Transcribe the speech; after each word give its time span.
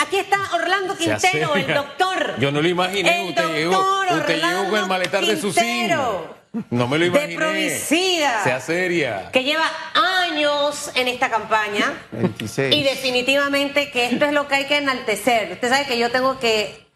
Aquí 0.00 0.16
está 0.16 0.38
Orlando 0.54 0.96
Quintero, 0.96 1.54
el 1.56 1.74
doctor. 1.74 2.36
Yo 2.38 2.52
no 2.52 2.62
lo 2.62 2.68
imaginé. 2.68 3.22
El 3.22 3.28
usted 3.30 3.54
llegó, 3.54 3.72
doctor 3.74 4.18
usted 4.18 4.34
llegó 4.36 4.48
con 4.48 4.56
el 4.58 4.64
Orlando 4.64 4.86
maletar 4.88 5.24
de 5.26 5.36
su 5.36 5.52
Quintero. 5.52 6.36
signo. 6.52 6.64
No 6.70 6.86
me 6.88 6.98
lo 6.98 7.04
De 7.04 7.10
imaginé. 7.10 7.36
Provicida. 7.36 8.42
Sea 8.44 8.60
seria. 8.60 9.30
que 9.32 9.44
lleva 9.44 9.70
años 9.94 10.90
en 10.94 11.08
esta 11.08 11.28
campaña 11.28 11.92
26. 12.12 12.74
y 12.74 12.82
definitivamente 12.84 13.90
que 13.90 14.06
esto 14.06 14.24
es 14.24 14.32
lo 14.32 14.46
que 14.48 14.54
hay 14.54 14.64
que 14.66 14.76
enaltecer. 14.78 15.52
Usted 15.52 15.68
sabe 15.68 15.86
que 15.86 15.98
yo 15.98 16.10
tengo 16.10 16.38
que 16.38 16.86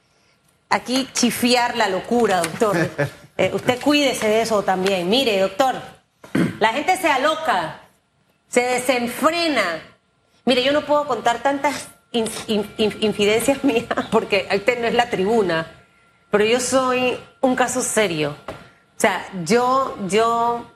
aquí 0.71 1.09
chifiar 1.13 1.77
la 1.77 1.89
locura, 1.89 2.39
doctor. 2.39 2.91
Eh, 3.39 3.51
usted 3.55 3.81
cuídese 3.81 4.29
de 4.29 4.43
eso 4.43 4.63
también. 4.63 5.09
Mire, 5.09 5.41
doctor, 5.41 5.75
la 6.61 6.69
gente 6.75 6.99
se 6.99 7.11
aloca, 7.11 7.81
se 8.47 8.61
desenfrena. 8.61 9.81
Mire, 10.45 10.63
yo 10.63 10.73
no 10.73 10.83
puedo 10.85 11.07
contar 11.07 11.43
tantas 11.43 11.89
in- 12.13 12.29
in- 12.47 12.71
in- 12.79 12.97
infidencias 13.01 13.65
mías 13.65 13.87
porque 14.11 14.49
usted 14.55 14.81
no 14.81 14.87
es 14.87 14.95
la 14.95 15.11
tribuna, 15.11 15.67
pero 16.31 16.45
yo 16.45 16.61
soy 16.61 17.19
un 17.41 17.57
caso 17.57 17.83
serio. 17.83 18.37
O 18.49 19.01
sea, 19.03 19.27
yo, 19.45 19.97
yo 20.07 20.71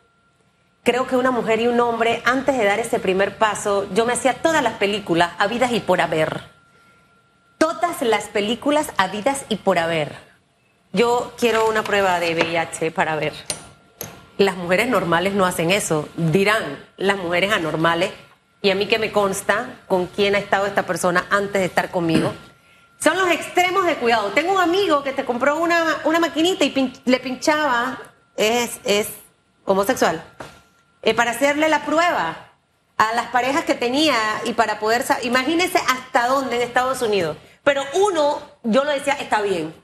creo 0.83 1.07
que 1.07 1.17
una 1.17 1.31
mujer 1.31 1.61
y 1.61 1.69
un 1.69 1.79
hombre, 1.81 2.23
antes 2.25 2.59
de 2.59 2.65
dar 2.65 2.79
ese 2.81 2.99
primer 2.99 3.37
paso, 3.39 3.87
yo 3.95 4.05
me 4.05 4.13
hacía 4.15 4.35
todas 4.35 4.63
las 4.63 4.75
películas, 4.75 5.33
habidas 5.39 5.73
y 5.73 5.81
por 5.81 6.01
haber. 6.01 6.43
Todas 7.59 8.03
las 8.03 8.25
películas 8.25 8.93
habidas 8.97 9.45
y 9.49 9.57
por 9.57 9.79
haber. 9.79 10.15
Yo 10.93 11.33
quiero 11.39 11.69
una 11.69 11.83
prueba 11.83 12.21
de 12.21 12.35
VIH 12.35 12.91
para 12.91 13.17
ver. 13.17 13.33
Las 14.39 14.57
mujeres 14.57 14.89
normales 14.89 15.33
no 15.35 15.47
hacen 15.47 15.71
eso. 15.71 16.09
Dirán 16.17 16.85
las 16.97 17.17
mujeres 17.17 17.53
anormales, 17.53 18.11
y 18.63 18.71
a 18.71 18.75
mí 18.75 18.87
que 18.87 18.99
me 18.99 19.13
consta 19.13 19.81
con 19.87 20.07
quién 20.07 20.35
ha 20.35 20.39
estado 20.39 20.67
esta 20.67 20.85
persona 20.85 21.27
antes 21.31 21.61
de 21.61 21.67
estar 21.67 21.91
conmigo. 21.91 22.33
Son 22.99 23.17
los 23.19 23.31
extremos 23.31 23.87
de 23.87 23.97
cuidado. 23.97 24.31
Tengo 24.31 24.53
un 24.53 24.61
amigo 24.61 25.03
que 25.03 25.13
te 25.13 25.25
compró 25.25 25.59
una, 25.59 25.99
una 26.05 26.19
maquinita 26.19 26.65
y 26.65 26.93
le 27.05 27.21
pinchaba, 27.21 27.99
es, 28.37 28.81
es 28.85 29.09
homosexual, 29.65 30.25
eh, 31.03 31.15
para 31.15 31.33
hacerle 31.33 31.69
la 31.69 31.85
prueba 31.85 32.53
a 32.97 33.13
las 33.15 33.27
parejas 33.27 33.65
que 33.65 33.75
tenía 33.75 34.17
y 34.45 34.55
para 34.55 34.79
poder... 34.79 35.05
Imagínense 35.23 35.79
hasta 35.79 36.27
dónde 36.27 36.57
en 36.57 36.63
Estados 36.63 37.03
Unidos. 37.03 37.37
Pero 37.63 37.83
uno, 37.95 38.41
yo 38.63 38.85
lo 38.85 38.91
decía, 38.91 39.15
está 39.15 39.43
bien. 39.43 39.75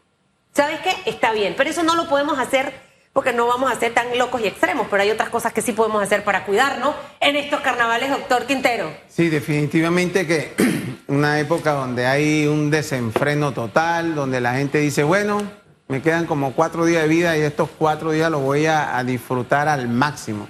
¿Sabes 0.55 0.81
qué? 0.81 0.97
Está 1.05 1.33
bien. 1.33 1.55
Pero 1.57 1.71
eso 1.71 1.83
no 1.83 1.95
lo 1.95 2.09
podemos 2.09 2.39
hacer 2.39 2.73
porque 3.13 3.33
no 3.33 3.47
vamos 3.47 3.71
a 3.71 3.79
ser 3.79 3.93
tan 3.93 4.17
locos 4.17 4.41
y 4.41 4.47
extremos. 4.47 4.87
Pero 4.91 5.03
hay 5.03 5.11
otras 5.11 5.29
cosas 5.29 5.53
que 5.53 5.61
sí 5.61 5.73
podemos 5.73 6.03
hacer 6.03 6.25
para 6.25 6.45
cuidarnos 6.45 6.95
en 7.21 7.37
estos 7.37 7.61
carnavales, 7.61 8.11
doctor 8.11 8.47
Quintero. 8.47 8.91
Sí, 9.09 9.29
definitivamente 9.29 10.27
que 10.27 10.55
una 11.09 11.39
época 11.39 11.73
donde 11.73 12.07
hay 12.07 12.47
un 12.47 12.71
desenfreno 12.71 13.53
total, 13.53 14.15
donde 14.15 14.41
la 14.41 14.55
gente 14.55 14.79
dice, 14.79 15.03
bueno, 15.05 15.43
me 15.89 16.01
quedan 16.01 16.27
como 16.27 16.53
cuatro 16.53 16.87
días 16.87 17.03
de 17.03 17.09
vida 17.09 17.37
y 17.37 17.43
estos 17.43 17.69
cuatro 17.79 18.13
días 18.13 18.31
los 18.31 18.41
voy 18.41 18.67
a, 18.67 19.03
disfrutar 19.05 19.69
al 19.69 19.89
máximo. 19.89 20.49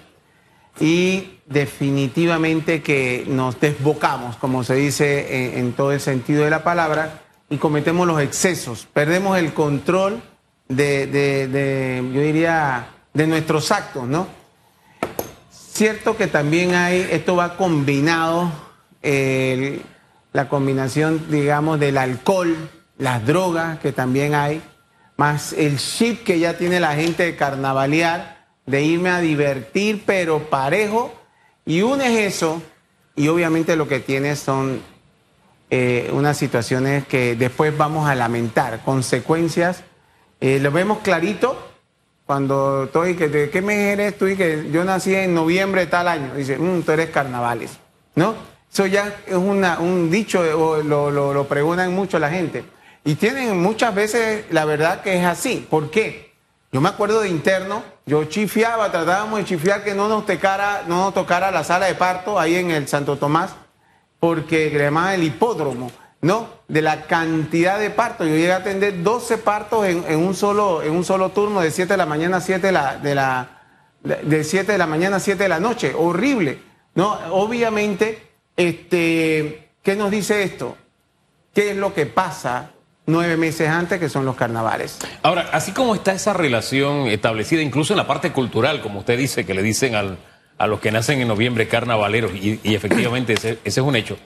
Y 0.78 1.40
definitivamente 1.46 2.80
que 2.80 3.24
nos 3.26 3.60
desbocamos, 3.60 4.36
como 4.36 4.62
se 4.62 4.74
dice 4.76 5.52
en, 5.52 5.58
en 5.58 5.72
todo 5.72 5.92
el 5.92 6.00
sentido 6.00 6.44
de 6.44 6.50
la 6.50 6.62
palabra, 6.62 7.22
y 7.50 7.58
cometemos 7.58 8.06
los 8.06 8.22
excesos, 8.22 8.88
perdemos 8.94 9.36
el 9.36 9.52
control 9.52 10.22
de, 10.76 11.06
de- 11.06 11.48
de, 11.48 12.10
yo 12.14 12.20
diría, 12.20 12.88
de 13.14 13.26
nuestros 13.26 13.70
actos, 13.72 14.06
¿no? 14.06 14.26
Cierto 15.50 16.16
que 16.16 16.26
también 16.26 16.74
hay, 16.74 17.08
esto 17.10 17.36
va 17.36 17.56
combinado, 17.56 18.50
la 20.32 20.48
combinación, 20.48 21.26
digamos, 21.30 21.80
del 21.80 21.98
alcohol, 21.98 22.56
las 22.98 23.24
drogas 23.26 23.78
que 23.80 23.92
también 23.92 24.34
hay, 24.34 24.62
más 25.16 25.52
el 25.52 25.78
chip 25.78 26.24
que 26.24 26.38
ya 26.38 26.56
tiene 26.56 26.78
la 26.80 26.94
gente 26.94 27.24
de 27.24 27.36
carnavalear, 27.36 28.46
de 28.66 28.82
irme 28.82 29.10
a 29.10 29.18
divertir, 29.20 30.02
pero 30.06 30.48
parejo, 30.50 31.12
y 31.66 31.82
unes 31.82 32.10
eso, 32.18 32.62
y 33.16 33.28
obviamente 33.28 33.76
lo 33.76 33.88
que 33.88 34.00
tienes 34.00 34.38
son 34.38 34.80
eh, 35.70 36.10
unas 36.12 36.36
situaciones 36.36 37.06
que 37.06 37.34
después 37.34 37.76
vamos 37.76 38.08
a 38.08 38.14
lamentar, 38.14 38.80
consecuencias. 38.84 39.82
Eh, 40.42 40.58
lo 40.58 40.72
vemos 40.72 40.98
clarito 40.98 41.56
cuando 42.26 42.84
estoy, 42.84 43.14
que 43.14 43.28
¿de 43.28 43.48
qué 43.48 43.62
mes 43.62 43.92
eres 43.92 44.18
tú? 44.18 44.26
Y 44.26 44.36
que 44.36 44.68
yo 44.72 44.82
nací 44.82 45.14
en 45.14 45.34
noviembre 45.34 45.82
de 45.82 45.86
tal 45.86 46.08
año. 46.08 46.34
Dice, 46.34 46.58
"Mm, 46.58 46.82
tú 46.82 46.90
eres 46.90 47.10
carnavales, 47.10 47.78
¿no? 48.16 48.34
Eso 48.72 48.86
ya 48.86 49.14
es 49.24 49.36
una, 49.36 49.78
un 49.78 50.10
dicho, 50.10 50.42
lo, 50.82 51.10
lo, 51.12 51.44
preguntan 51.46 51.94
mucho 51.94 52.18
la 52.18 52.28
gente. 52.28 52.64
Y 53.04 53.14
tienen 53.14 53.62
muchas 53.62 53.94
veces 53.94 54.46
la 54.50 54.64
verdad 54.64 55.02
que 55.02 55.16
es 55.16 55.24
así. 55.24 55.64
¿Por 55.70 55.90
qué? 55.90 56.32
Yo 56.72 56.80
me 56.80 56.88
acuerdo 56.88 57.20
de 57.20 57.28
interno, 57.28 57.84
yo 58.04 58.24
chifiaba, 58.24 58.90
tratábamos 58.90 59.38
de 59.38 59.44
chifiar 59.44 59.84
que 59.84 59.94
no 59.94 60.08
nos 60.08 60.26
tocara, 60.26 60.82
no 60.88 61.04
nos 61.04 61.14
tocara 61.14 61.52
la 61.52 61.62
sala 61.62 61.86
de 61.86 61.94
parto 61.94 62.40
ahí 62.40 62.56
en 62.56 62.72
el 62.72 62.88
Santo 62.88 63.16
Tomás 63.16 63.54
porque 64.18 64.70
llamaban 64.70 65.14
el 65.14 65.22
hipódromo, 65.22 65.92
¿no? 66.22 66.48
De 66.68 66.80
la 66.80 67.02
cantidad 67.02 67.78
de 67.78 67.90
partos. 67.90 68.26
Yo 68.26 68.34
llegué 68.34 68.52
a 68.52 68.56
atender 68.56 69.02
12 69.02 69.38
partos 69.38 69.84
en, 69.86 70.16
un, 70.16 70.34
solo, 70.34 70.82
en 70.82 70.92
un 70.92 71.04
solo 71.04 71.28
turno 71.30 71.60
de 71.60 71.70
7 71.70 71.92
de 71.92 71.96
la 71.98 72.06
mañana 72.06 72.38
a 72.38 72.40
7 72.40 72.66
de 72.66 72.72
la, 72.72 72.96
de 72.96 73.14
la, 73.14 73.48
de 74.02 74.42
7 74.44 74.72
de 74.72 74.78
la 74.78 74.86
mañana 74.86 75.16
a 75.16 75.20
7 75.20 75.42
de 75.42 75.48
la 75.48 75.60
noche. 75.60 75.92
Horrible, 75.94 76.58
¿no? 76.94 77.12
Obviamente, 77.32 78.30
este, 78.56 79.68
¿qué 79.82 79.96
nos 79.96 80.10
dice 80.10 80.42
esto? 80.42 80.76
¿Qué 81.54 81.72
es 81.72 81.76
lo 81.76 81.92
que 81.92 82.06
pasa 82.06 82.70
nueve 83.04 83.36
meses 83.36 83.68
antes 83.68 83.98
que 84.00 84.08
son 84.08 84.24
los 84.24 84.36
carnavales? 84.36 84.98
Ahora, 85.22 85.50
así 85.52 85.72
como 85.72 85.94
está 85.94 86.12
esa 86.12 86.32
relación 86.32 87.08
establecida, 87.08 87.60
incluso 87.60 87.92
en 87.92 87.98
la 87.98 88.06
parte 88.06 88.32
cultural, 88.32 88.80
como 88.80 89.00
usted 89.00 89.18
dice, 89.18 89.44
que 89.44 89.52
le 89.54 89.62
dicen 89.62 89.94
al- 89.94 90.18
a 90.58 90.66
los 90.68 90.78
que 90.80 90.92
nacen 90.92 91.20
en 91.20 91.26
noviembre 91.28 91.66
carnavaleros, 91.68 92.32
y, 92.34 92.60
y 92.62 92.74
efectivamente 92.76 93.32
ese, 93.32 93.58
ese 93.64 93.80
es 93.80 93.86
un 93.86 93.96
hecho, 93.96 94.16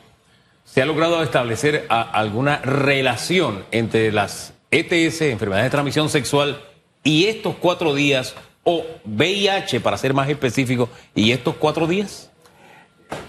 ¿se 0.67 0.83
ha 0.83 0.87
logrado 0.87 1.23
establecer 1.23 1.87
a- 1.89 2.03
alguna 2.03 2.59
relación 2.59 3.65
entre 3.71 4.13
las 4.13 4.53
ETS, 4.71 5.23
enfermedades 5.23 5.67
de 5.67 5.71
transmisión 5.71 6.09
sexual, 6.11 6.61
y 7.03 7.27
estos 7.27 7.55
cuatro 7.59 7.95
días, 7.95 8.35
o 8.65 8.85
VIH, 9.05 9.81
para 9.81 9.97
ser 9.97 10.13
más 10.13 10.29
específico, 10.29 10.89
y 11.15 11.33
estos 11.33 11.55
cuatro 11.55 11.87
días? 11.87 12.31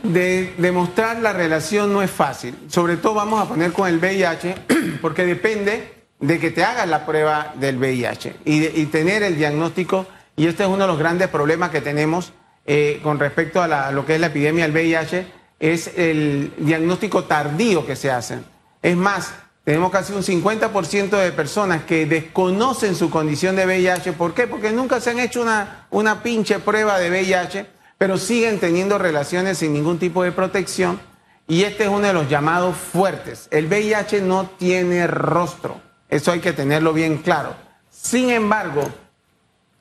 De 0.03 0.53
demostrar 0.57 1.19
la 1.19 1.33
relación 1.33 1.93
no 1.93 2.01
es 2.01 2.09
fácil. 2.09 2.55
Sobre 2.67 2.97
todo 2.97 3.13
vamos 3.13 3.39
a 3.41 3.47
poner 3.47 3.71
con 3.71 3.87
el 3.87 3.97
VIH, 3.99 4.55
porque 5.01 5.23
depende 5.25 5.93
de 6.19 6.39
que 6.39 6.49
te 6.49 6.63
hagas 6.63 6.87
la 6.87 7.05
prueba 7.05 7.53
del 7.55 7.77
VIH 7.77 8.35
y 8.45 8.85
tener 8.87 9.21
el 9.23 9.37
diagnóstico. 9.37 10.07
Y 10.35 10.47
este 10.47 10.63
es 10.63 10.69
uno 10.69 10.79
de 10.79 10.87
los 10.87 10.97
grandes 10.99 11.27
problemas 11.29 11.69
que 11.69 11.81
tenemos 11.81 12.33
eh, 12.65 12.99
con 13.03 13.19
respecto 13.19 13.61
a, 13.61 13.67
la- 13.67 13.87
a 13.87 13.91
lo 13.91 14.05
que 14.05 14.15
es 14.15 14.19
la 14.21 14.27
epidemia 14.27 14.63
del 14.67 14.71
VIH, 14.73 15.25
es 15.59 15.91
el 15.97 16.53
diagnóstico 16.57 17.23
tardío 17.23 17.85
que 17.85 17.95
se 17.95 18.11
hace. 18.11 18.39
Es 18.81 18.95
más, 18.95 19.33
tenemos 19.63 19.91
casi 19.91 20.13
un 20.13 20.23
50% 20.23 21.09
de 21.09 21.31
personas 21.31 21.83
que 21.83 22.05
desconocen 22.05 22.95
su 22.95 23.09
condición 23.09 23.55
de 23.55 23.65
VIH. 23.65 24.13
¿Por 24.13 24.33
qué? 24.33 24.47
Porque 24.47 24.71
nunca 24.71 25.01
se 25.01 25.09
han 25.09 25.19
hecho 25.19 25.41
una, 25.41 25.87
una 25.89 26.23
pinche 26.23 26.59
prueba 26.59 26.99
de 26.99 27.09
VIH, 27.09 27.65
pero 27.97 28.17
siguen 28.17 28.59
teniendo 28.59 28.97
relaciones 28.97 29.57
sin 29.57 29.73
ningún 29.73 29.99
tipo 29.99 30.23
de 30.23 30.31
protección. 30.31 30.99
Y 31.47 31.63
este 31.63 31.83
es 31.83 31.89
uno 31.89 32.07
de 32.07 32.13
los 32.13 32.29
llamados 32.29 32.77
fuertes. 32.77 33.47
El 33.51 33.67
VIH 33.67 34.21
no 34.21 34.49
tiene 34.57 35.07
rostro. 35.07 35.81
Eso 36.09 36.31
hay 36.31 36.39
que 36.39 36.53
tenerlo 36.53 36.93
bien 36.93 37.17
claro. 37.17 37.55
Sin 37.89 38.29
embargo, 38.29 38.83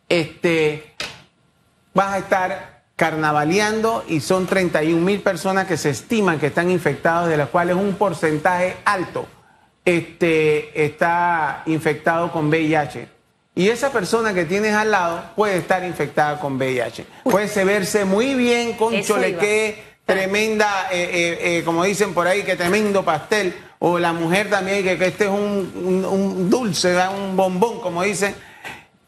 este, 0.09 0.95
vas 1.95 2.15
a 2.15 2.19
estar 2.19 2.76
carnavaleando 2.97 4.05
y 4.09 4.21
son 4.21 4.47
31 4.47 5.01
mil 5.05 5.21
personas 5.21 5.67
que 5.67 5.77
se 5.77 5.91
estiman 5.91 6.39
que 6.41 6.47
están 6.47 6.71
infectados, 6.71 7.29
de 7.29 7.37
las 7.37 7.51
cuales 7.51 7.77
un 7.77 7.95
porcentaje 7.95 8.77
alto 8.85 9.27
este, 9.85 10.85
está 10.85 11.63
infectado 11.67 12.33
con 12.33 12.49
VIH. 12.49 13.09
Y 13.55 13.69
esa 13.69 13.91
persona 13.93 14.35
que 14.35 14.45
tienes 14.45 14.75
al 14.75 14.91
lado 14.91 15.23
puede 15.37 15.59
estar 15.59 15.85
infectada 15.85 16.39
con 16.41 16.57
VIH. 16.59 17.07
Puede 17.25 17.65
verse 17.65 18.05
muy 18.05 18.35
bien 18.35 18.75
con 18.75 18.95
Eso 18.95 19.15
cholequé, 19.15 19.83
tremenda, 20.05 20.89
eh, 20.91 21.09
eh, 21.13 21.59
eh, 21.59 21.63
como 21.65 21.85
dicen 21.85 22.13
por 22.13 22.27
ahí, 22.27 22.43
que 22.43 22.57
tremendo 22.57 23.05
pastel. 23.05 23.55
O 23.79 23.99
la 23.99 24.13
mujer 24.15 24.49
también, 24.51 24.83
que, 24.83 24.97
que 24.99 25.07
este 25.07 25.25
es 25.25 25.31
un, 25.31 25.73
un- 25.77 26.05
un 26.05 26.51
dulce, 26.51 26.89
¿verdad? 26.89 27.17
un 27.17 27.37
bombón, 27.37 27.81
como 27.81 28.03
dicen. 28.03 28.35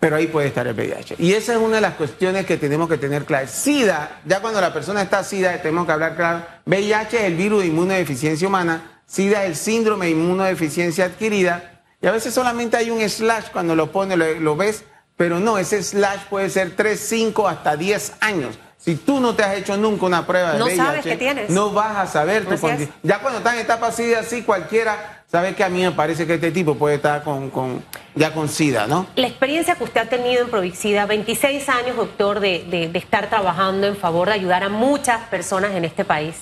Pero 0.00 0.16
ahí 0.16 0.28
puede 0.28 0.48
estar 0.48 0.66
el 0.66 0.74
VIH. 0.74 1.16
Y 1.18 1.32
esa 1.32 1.52
es 1.54 1.58
una 1.58 1.76
de 1.76 1.80
las 1.80 1.94
cuestiones 1.94 2.46
que 2.46 2.56
tenemos 2.56 2.88
que 2.88 2.98
tener 2.98 3.24
claras. 3.24 3.50
SIDA, 3.50 4.20
ya 4.24 4.40
cuando 4.40 4.60
la 4.60 4.72
persona 4.72 5.02
está 5.02 5.24
SIDA, 5.24 5.60
tenemos 5.60 5.86
que 5.86 5.92
hablar 5.92 6.14
claro. 6.14 6.46
VIH 6.66 7.16
es 7.18 7.24
el 7.24 7.34
virus 7.34 7.62
de 7.62 7.68
inmunodeficiencia 7.68 8.46
humana. 8.46 9.02
SIDA 9.06 9.42
es 9.44 9.50
el 9.50 9.56
síndrome 9.56 10.06
de 10.06 10.12
inmunodeficiencia 10.12 11.06
adquirida. 11.06 11.82
Y 12.00 12.06
a 12.06 12.12
veces 12.12 12.32
solamente 12.32 12.76
hay 12.76 12.90
un 12.90 13.00
slash 13.08 13.46
cuando 13.52 13.74
lo 13.74 13.90
pone, 13.90 14.16
lo, 14.16 14.32
lo 14.38 14.54
ves, 14.54 14.84
pero 15.16 15.40
no, 15.40 15.58
ese 15.58 15.82
slash 15.82 16.20
puede 16.30 16.48
ser 16.48 16.76
3, 16.76 17.00
5, 17.00 17.48
hasta 17.48 17.76
10 17.76 18.12
años. 18.20 18.56
Si 18.76 18.94
tú 18.94 19.18
no 19.18 19.34
te 19.34 19.42
has 19.42 19.56
hecho 19.56 19.76
nunca 19.76 20.06
una 20.06 20.24
prueba 20.24 20.52
de 20.52 20.58
No 20.60 20.66
VIH, 20.66 20.76
sabes 20.76 21.04
que 21.04 21.16
tienes. 21.16 21.50
no 21.50 21.72
vas 21.72 21.96
a 21.96 22.06
saber 22.06 22.44
tu 22.44 22.52
Así 22.52 22.60
condición. 22.60 22.94
Ya 23.02 23.18
cuando 23.18 23.38
estás 23.38 23.54
en 23.54 23.60
etapa 23.60 23.90
SIDA, 23.90 24.22
sí, 24.22 24.42
cualquiera 24.42 25.17
¿sabe 25.30 25.54
que 25.54 25.62
a 25.64 25.68
mí 25.68 25.82
me 25.82 25.92
parece 25.92 26.26
que 26.26 26.34
este 26.34 26.50
tipo 26.50 26.74
puede 26.76 26.96
estar 26.96 27.22
con, 27.22 27.50
con 27.50 27.84
ya 28.14 28.32
con 28.32 28.48
SIDA, 28.48 28.86
¿no? 28.86 29.06
La 29.16 29.26
experiencia 29.28 29.74
que 29.76 29.84
usted 29.84 30.00
ha 30.00 30.08
tenido 30.08 30.42
en 30.42 30.50
Provixida, 30.50 31.06
26 31.06 31.68
años, 31.68 31.96
doctor, 31.96 32.40
de, 32.40 32.64
de, 32.68 32.88
de 32.88 32.98
estar 32.98 33.28
trabajando 33.28 33.86
en 33.86 33.96
favor 33.96 34.28
de 34.28 34.34
ayudar 34.34 34.64
a 34.64 34.68
muchas 34.68 35.20
personas 35.28 35.72
en 35.74 35.84
este 35.84 36.04
país. 36.04 36.36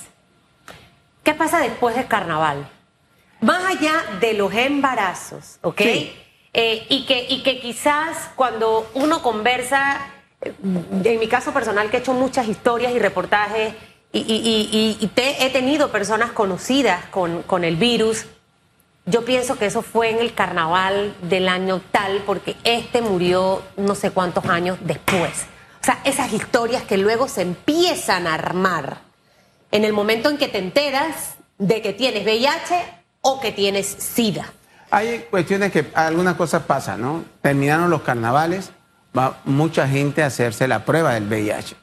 ¿Qué 1.23 1.33
pasa 1.33 1.59
después 1.59 1.95
del 1.95 2.07
carnaval? 2.07 2.69
Más 3.41 3.63
allá 3.65 4.03
de 4.19 4.33
los 4.33 4.53
embarazos, 4.53 5.57
¿ok? 5.61 5.81
Sí. 5.81 6.13
Eh, 6.53 6.85
y, 6.89 7.05
que, 7.05 7.27
y 7.29 7.43
que 7.43 7.59
quizás 7.59 8.31
cuando 8.35 8.89
uno 8.95 9.21
conversa, 9.21 9.99
eh, 10.41 10.53
en 11.03 11.19
mi 11.19 11.27
caso 11.27 11.51
personal, 11.53 11.89
que 11.91 11.97
he 11.97 11.99
hecho 11.99 12.13
muchas 12.13 12.47
historias 12.47 12.93
y 12.93 12.99
reportajes, 12.99 13.73
y, 14.11 14.19
y- 14.19 14.23
y- 14.23 14.69
y- 14.71 14.97
y 15.05 15.07
te- 15.07 15.45
he 15.45 15.49
tenido 15.51 15.91
personas 15.91 16.31
conocidas 16.31 17.05
con, 17.11 17.43
con 17.43 17.63
el 17.63 17.75
virus, 17.75 18.25
yo 19.07 19.23
pienso 19.23 19.57
que 19.57 19.65
eso 19.65 19.81
fue 19.81 20.09
en 20.09 20.19
el 20.19 20.33
carnaval 20.33 21.15
del 21.23 21.47
año 21.47 21.81
tal, 21.91 22.23
porque 22.25 22.57
este 22.65 23.01
murió 23.01 23.63
no 23.77 23.95
sé 23.95 24.11
cuántos 24.11 24.45
años 24.45 24.77
después. 24.81 25.45
O 25.81 25.85
sea, 25.85 25.99
esas 26.03 26.33
historias 26.33 26.83
que 26.83 26.97
luego 26.97 27.29
se 27.29 27.41
empiezan 27.41 28.27
a 28.27 28.33
armar 28.33 28.97
en 29.71 29.85
el 29.85 29.93
momento 29.93 30.29
en 30.29 30.37
que 30.37 30.49
te 30.49 30.57
enteras 30.57 31.35
de 31.57 31.81
que 31.81 31.93
tienes 31.93 32.25
VIH 32.25 32.83
o 33.21 33.39
que 33.39 33.53
tienes 33.53 33.87
SIDA. 33.87 34.51
Hay 34.91 35.25
cuestiones 35.29 35.71
que 35.71 35.85
algunas 35.93 36.35
cosas 36.35 36.63
pasan, 36.63 37.01
¿no? 37.01 37.23
Terminaron 37.41 37.89
los 37.89 38.01
carnavales, 38.01 38.71
va 39.17 39.39
mucha 39.45 39.87
gente 39.87 40.21
a 40.21 40.27
hacerse 40.27 40.67
la 40.67 40.83
prueba 40.83 41.13
del 41.13 41.27
VIH, 41.27 41.75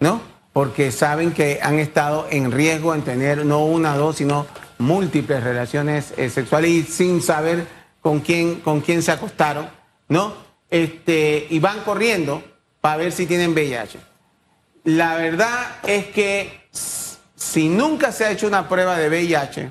¿no? 0.00 0.20
Porque 0.52 0.90
saben 0.90 1.32
que 1.32 1.60
han 1.62 1.78
estado 1.78 2.26
en 2.30 2.50
riesgo 2.50 2.94
en 2.94 3.02
tener 3.02 3.44
no 3.46 3.64
una, 3.64 3.96
dos, 3.96 4.16
sino 4.16 4.46
múltiples 4.78 5.42
relaciones 5.42 6.12
eh, 6.16 6.30
sexuales 6.30 6.70
y 6.70 6.82
sin 6.82 7.22
saber 7.22 7.66
con 8.00 8.20
quién, 8.20 8.60
con 8.60 8.80
quién 8.80 9.02
se 9.02 9.12
acostaron, 9.12 9.68
¿no? 10.08 10.34
Este, 10.70 11.46
y 11.50 11.58
van 11.58 11.80
corriendo 11.80 12.42
para 12.80 12.96
ver 12.98 13.12
si 13.12 13.26
tienen 13.26 13.52
VIH. 13.52 13.98
La 14.84 15.16
verdad 15.16 15.76
es 15.84 16.06
que 16.06 16.68
si 16.70 17.68
nunca 17.68 18.12
se 18.12 18.24
ha 18.24 18.30
hecho 18.30 18.46
una 18.46 18.68
prueba 18.68 18.98
de 18.98 19.08
VIH, 19.08 19.70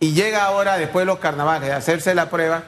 y 0.00 0.12
llega 0.12 0.44
ahora 0.44 0.76
después 0.76 1.02
de 1.02 1.06
los 1.06 1.18
carnavales 1.18 1.68
de 1.68 1.74
hacerse 1.74 2.14
la 2.14 2.28
prueba, 2.28 2.64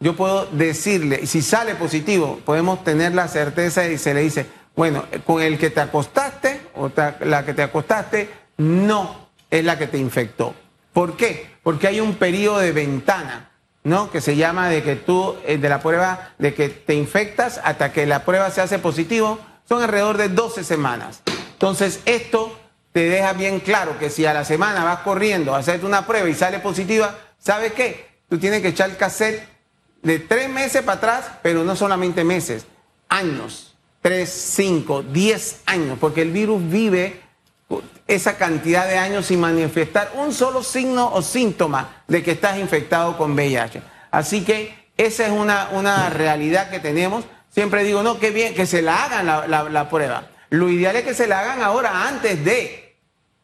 yo 0.00 0.16
puedo 0.16 0.46
decirle, 0.46 1.20
y 1.22 1.26
si 1.26 1.42
sale 1.42 1.74
positivo, 1.74 2.40
podemos 2.44 2.82
tener 2.82 3.14
la 3.14 3.28
certeza 3.28 3.86
y 3.86 3.98
se 3.98 4.14
le 4.14 4.22
dice, 4.22 4.46
bueno, 4.74 5.04
con 5.26 5.42
el 5.42 5.58
que 5.58 5.70
te 5.70 5.80
acostaste 5.80 6.68
o 6.74 6.90
la 7.20 7.44
que 7.44 7.54
te 7.54 7.62
acostaste 7.62 8.30
no 8.56 9.28
es 9.50 9.64
la 9.64 9.78
que 9.78 9.86
te 9.86 9.98
infectó. 9.98 10.54
¿Por 10.92 11.16
qué? 11.16 11.50
Porque 11.62 11.86
hay 11.86 12.00
un 12.00 12.14
periodo 12.14 12.58
de 12.58 12.72
ventana, 12.72 13.50
¿no? 13.84 14.10
Que 14.10 14.20
se 14.20 14.36
llama 14.36 14.68
de 14.68 14.82
que 14.82 14.96
tú, 14.96 15.36
eh, 15.44 15.58
de 15.58 15.68
la 15.68 15.80
prueba, 15.80 16.34
de 16.38 16.54
que 16.54 16.68
te 16.68 16.94
infectas 16.94 17.60
hasta 17.62 17.92
que 17.92 18.06
la 18.06 18.24
prueba 18.24 18.50
se 18.50 18.60
hace 18.60 18.78
positivo, 18.78 19.38
son 19.68 19.82
alrededor 19.82 20.16
de 20.16 20.28
12 20.28 20.64
semanas. 20.64 21.22
Entonces, 21.52 22.00
esto 22.06 22.56
te 22.92 23.08
deja 23.08 23.32
bien 23.32 23.60
claro 23.60 23.98
que 23.98 24.10
si 24.10 24.26
a 24.26 24.34
la 24.34 24.44
semana 24.44 24.82
vas 24.82 25.00
corriendo 25.00 25.54
a 25.54 25.58
hacerte 25.58 25.86
una 25.86 26.06
prueba 26.06 26.28
y 26.28 26.34
sale 26.34 26.58
positiva, 26.58 27.16
¿sabes 27.38 27.72
qué? 27.72 28.08
Tú 28.28 28.38
tienes 28.38 28.62
que 28.62 28.68
echar 28.68 28.90
el 28.90 28.96
cassette 28.96 29.46
de 30.02 30.18
tres 30.18 30.48
meses 30.48 30.82
para 30.82 30.98
atrás, 30.98 31.30
pero 31.42 31.62
no 31.62 31.76
solamente 31.76 32.24
meses, 32.24 32.66
años, 33.08 33.76
tres, 34.02 34.30
cinco, 34.30 35.02
diez 35.02 35.60
años, 35.66 35.98
porque 36.00 36.22
el 36.22 36.32
virus 36.32 36.68
vive 36.68 37.20
esa 38.06 38.36
cantidad 38.36 38.86
de 38.88 38.98
años 38.98 39.26
sin 39.26 39.40
manifestar 39.40 40.10
un 40.16 40.32
solo 40.32 40.62
signo 40.62 41.12
o 41.12 41.22
síntoma 41.22 42.02
de 42.08 42.22
que 42.22 42.32
estás 42.32 42.58
infectado 42.58 43.16
con 43.16 43.32
VIH. 43.34 43.82
Así 44.10 44.44
que 44.44 44.90
esa 44.96 45.26
es 45.26 45.32
una, 45.32 45.68
una 45.72 46.10
realidad 46.10 46.70
que 46.70 46.80
tenemos. 46.80 47.24
Siempre 47.48 47.84
digo, 47.84 48.02
no, 48.02 48.18
qué 48.18 48.30
bien, 48.30 48.54
que 48.54 48.66
se 48.66 48.82
la 48.82 49.04
hagan 49.04 49.26
la, 49.26 49.46
la- 49.46 49.64
la 49.68 49.88
prueba. 49.88 50.24
Lo 50.50 50.68
ideal 50.68 50.96
es 50.96 51.04
que 51.04 51.14
se 51.14 51.26
la 51.28 51.40
hagan 51.40 51.62
ahora 51.62 52.08
antes 52.08 52.44
de, 52.44 52.96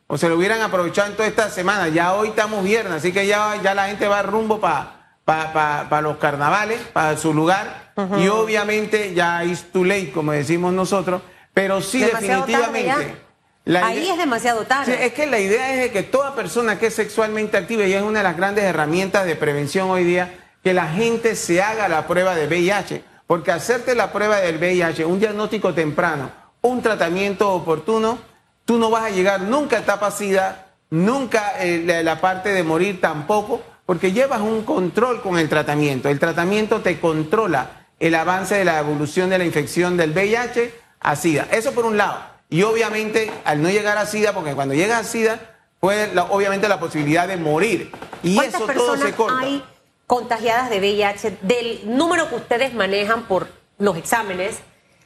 o 0.09 0.19
se 0.19 0.29
lo 0.29 0.37
hubieran 0.37 0.61
aprovechado 0.61 1.09
en 1.11 1.17
toda 1.17 1.29
esta 1.29 1.49
semana. 1.51 1.89
Ya 1.89 2.13
hoy 2.15 2.29
estamos 2.29 2.65
viernes, 2.65 2.95
así 2.95 3.13
que 3.13 3.27
ya, 3.27 3.61
ya 3.63 3.75
la 3.75 3.87
gente 3.87 4.09
va 4.09 4.23
rumbo 4.23 4.61
para 4.61 6.01
los 6.03 6.17
carnavales, 6.19 6.81
para 6.93 7.17
su 7.17 7.33
lugar. 7.33 7.93
Y 8.19 8.29
obviamente 8.29 9.15
ya 9.15 9.43
es 9.45 9.71
too 9.73 9.85
late, 9.85 10.11
como 10.13 10.33
decimos 10.33 10.73
nosotros, 10.75 11.23
pero 11.55 11.81
sí 11.81 12.01
Demasiado 12.01 12.47
definitivamente. 12.47 13.26
La 13.67 13.87
Ahí 13.87 13.99
idea- 13.99 14.13
es 14.15 14.19
demasiado 14.19 14.65
tarde. 14.65 14.97
Sí, 14.97 15.03
es 15.03 15.13
que 15.13 15.27
la 15.27 15.39
idea 15.39 15.75
es 15.75 15.81
de 15.81 15.91
que 15.93 16.03
toda 16.03 16.35
persona 16.35 16.79
que 16.79 16.87
es 16.87 16.95
sexualmente 16.95 17.59
activa, 17.59 17.85
y 17.85 17.93
es 17.93 18.03
una 18.03 18.21
de 18.21 18.25
las 18.25 18.37
grandes 18.39 18.65
herramientas 18.65 19.27
de 19.27 19.37
prevención 19.37 19.91
hoy 19.91 20.05
día, 20.05 20.33
que 20.65 20.73
la 20.73 20.87
gente 20.89 21.37
se 21.37 21.61
haga 21.61 21.87
la 21.89 22.07
prueba 22.07 22.35
de 22.35 22.47
VIH. 22.47 23.05
Porque 23.27 23.51
hacerte 23.53 23.95
la 23.97 24.13
prueba 24.13 24.37
del 24.37 24.57
VIH, 24.59 25.05
un 25.05 25.19
diagnóstico 25.19 25.75
temprano, 25.75 26.31
un 26.63 26.81
tratamiento 26.81 27.53
oportuno, 27.53 28.19
tú 28.65 28.79
no 28.79 28.89
vas 28.89 29.03
a 29.05 29.11
llegar 29.11 29.41
nunca 29.43 29.77
a 29.77 29.81
etapa 29.81 30.11
SIDA, 30.13 30.67
nunca 30.91 31.55
eh, 31.61 31.83
la, 31.85 32.03
la 32.05 32.21
parte 32.21 32.51
de 32.51 32.63
morir 32.63 33.01
tampoco, 33.01 33.63
porque 33.85 34.13
llevas 34.13 34.41
un 34.41 34.63
control 34.63 35.23
con 35.23 35.39
el 35.39 35.49
tratamiento. 35.49 36.09
El 36.09 36.21
tratamiento 36.21 36.81
te 36.83 37.01
controla 37.01 37.87
el 37.99 38.15
avance 38.15 38.55
de 38.57 38.65
la 38.65 38.79
evolución 38.79 39.29
de 39.29 39.39
la 39.39 39.45
infección 39.45 39.97
del 39.97 40.13
VIH 40.13 40.73
a 41.01 41.17
SIDA. 41.17 41.49
Eso 41.51 41.73
por 41.73 41.85
un 41.85 41.97
lado. 41.97 42.36
Y 42.49 42.63
obviamente, 42.63 43.33
al 43.45 43.63
no 43.63 43.69
llegar 43.71 43.99
a 43.99 44.07
SIDA, 44.07 44.33
porque 44.33 44.55
cuando 44.55 44.75
llegas 44.75 45.01
a 45.01 45.05
SIDA, 45.05 45.41
puede 45.81 46.15
la- 46.15 46.25
obviamente 46.25 46.69
la 46.69 46.79
posibilidad 46.81 47.27
de 47.29 47.37
morir. 47.37 47.91
Y 48.23 48.37
¿Cuántas 48.37 48.61
eso 48.63 48.73
todo 48.73 48.97
se 48.97 49.13
corta. 49.13 49.39
hay 49.41 49.65
contagiadas 50.07 50.71
de 50.71 50.79
VIH 50.79 51.39
del 51.43 51.81
número 51.97 52.29
que 52.29 52.37
ustedes 52.37 52.73
manejan 52.75 53.25
por 53.25 53.49
los 53.79 53.97
exámenes? 53.97 54.59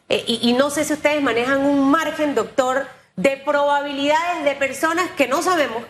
Eh, 0.09 0.25
y, 0.27 0.51
y 0.51 0.53
no 0.53 0.71
sé 0.71 0.85
si 0.85 0.93
ustedes 0.93 1.23
manejan 1.23 1.65
un 1.65 1.91
margen, 1.91 2.35
doctor, 2.35 2.87
de 3.17 3.37
probabilidades 3.39 4.45
de 4.45 4.55
personas 4.57 5.09
que 5.17 5.27
no 5.29 5.43
sabemos 5.43 5.83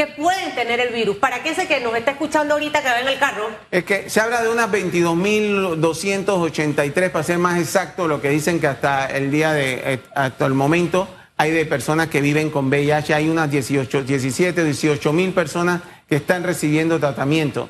que 0.00 0.06
pueden 0.06 0.54
tener 0.54 0.80
el 0.80 0.94
virus. 0.94 1.18
Para 1.18 1.42
que 1.42 1.50
ese 1.50 1.68
que 1.68 1.78
nos 1.80 1.94
está 1.94 2.12
escuchando 2.12 2.54
ahorita 2.54 2.80
que 2.80 2.88
va 2.88 3.00
en 3.00 3.08
el 3.08 3.18
carro, 3.18 3.50
Es 3.70 3.84
que 3.84 4.08
se 4.08 4.18
habla 4.18 4.40
de 4.40 4.48
unas 4.48 4.72
22.283, 4.72 7.10
para 7.10 7.22
ser 7.22 7.36
más 7.36 7.60
exacto, 7.60 8.08
lo 8.08 8.22
que 8.22 8.30
dicen 8.30 8.60
que 8.60 8.66
hasta 8.66 9.04
el 9.08 9.30
día 9.30 9.52
de, 9.52 9.82
eh, 9.84 10.00
hasta 10.14 10.46
el 10.46 10.54
momento, 10.54 11.06
hay 11.36 11.50
de 11.50 11.66
personas 11.66 12.08
que 12.08 12.22
viven 12.22 12.48
con 12.48 12.68
VIH, 12.68 13.12
hay 13.12 13.28
unas 13.28 13.50
18, 13.50 14.04
17, 14.04 14.64
18 14.64 15.12
mil 15.12 15.34
personas 15.34 15.82
que 16.08 16.16
están 16.16 16.44
recibiendo 16.44 16.98
tratamiento. 16.98 17.68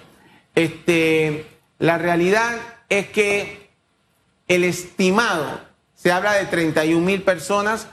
Este, 0.54 1.46
la 1.80 1.99
realidad 1.99 2.58
es 2.88 3.08
que 3.08 3.70
el 4.46 4.62
estimado, 4.62 5.62
se 5.96 6.12
habla 6.12 6.34
de 6.34 6.46
31 6.46 7.04
mil 7.04 7.22
personas, 7.22 7.88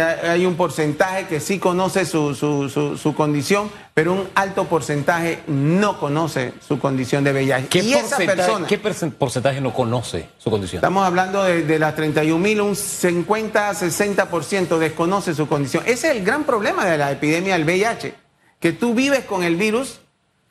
hay 0.00 0.46
un 0.46 0.56
porcentaje 0.56 1.26
que 1.26 1.40
sí 1.40 1.58
conoce 1.58 2.06
su, 2.06 2.34
su- 2.34 2.68
su- 2.68 2.96
su 2.96 3.14
condición, 3.14 3.70
pero 3.94 4.12
un 4.12 4.28
alto 4.34 4.64
porcentaje 4.66 5.40
no 5.48 5.98
conoce 5.98 6.54
su 6.66 6.78
condición 6.78 7.24
de 7.24 7.32
VIH. 7.32 7.68
¿Qué, 7.68 7.80
y 7.80 7.92
esa 7.94 8.16
porcentaje, 8.16 8.36
persona, 8.36 8.66
qué 8.66 8.78
porcentaje 8.78 9.60
no 9.60 9.72
conoce 9.74 10.28
su 10.38 10.50
condición? 10.50 10.78
estamos 10.78 11.04
hablando 11.06 11.42
de, 11.42 11.62
de 11.64 11.78
las 11.78 11.94
31 11.94 12.38
mil, 12.38 12.60
un 12.60 12.74
50-60% 12.74 14.78
desconoce 14.78 15.34
su 15.34 15.48
condición. 15.48 15.82
Ese 15.86 16.10
es 16.10 16.16
el 16.16 16.24
gran 16.24 16.44
problema 16.44 16.84
de 16.86 16.98
la 16.98 17.10
epidemia 17.10 17.54
del 17.54 17.64
VIH, 17.64 18.14
que 18.60 18.72
tú 18.72 18.94
vives 18.94 19.24
con 19.24 19.42
el 19.42 19.56
virus 19.56 20.00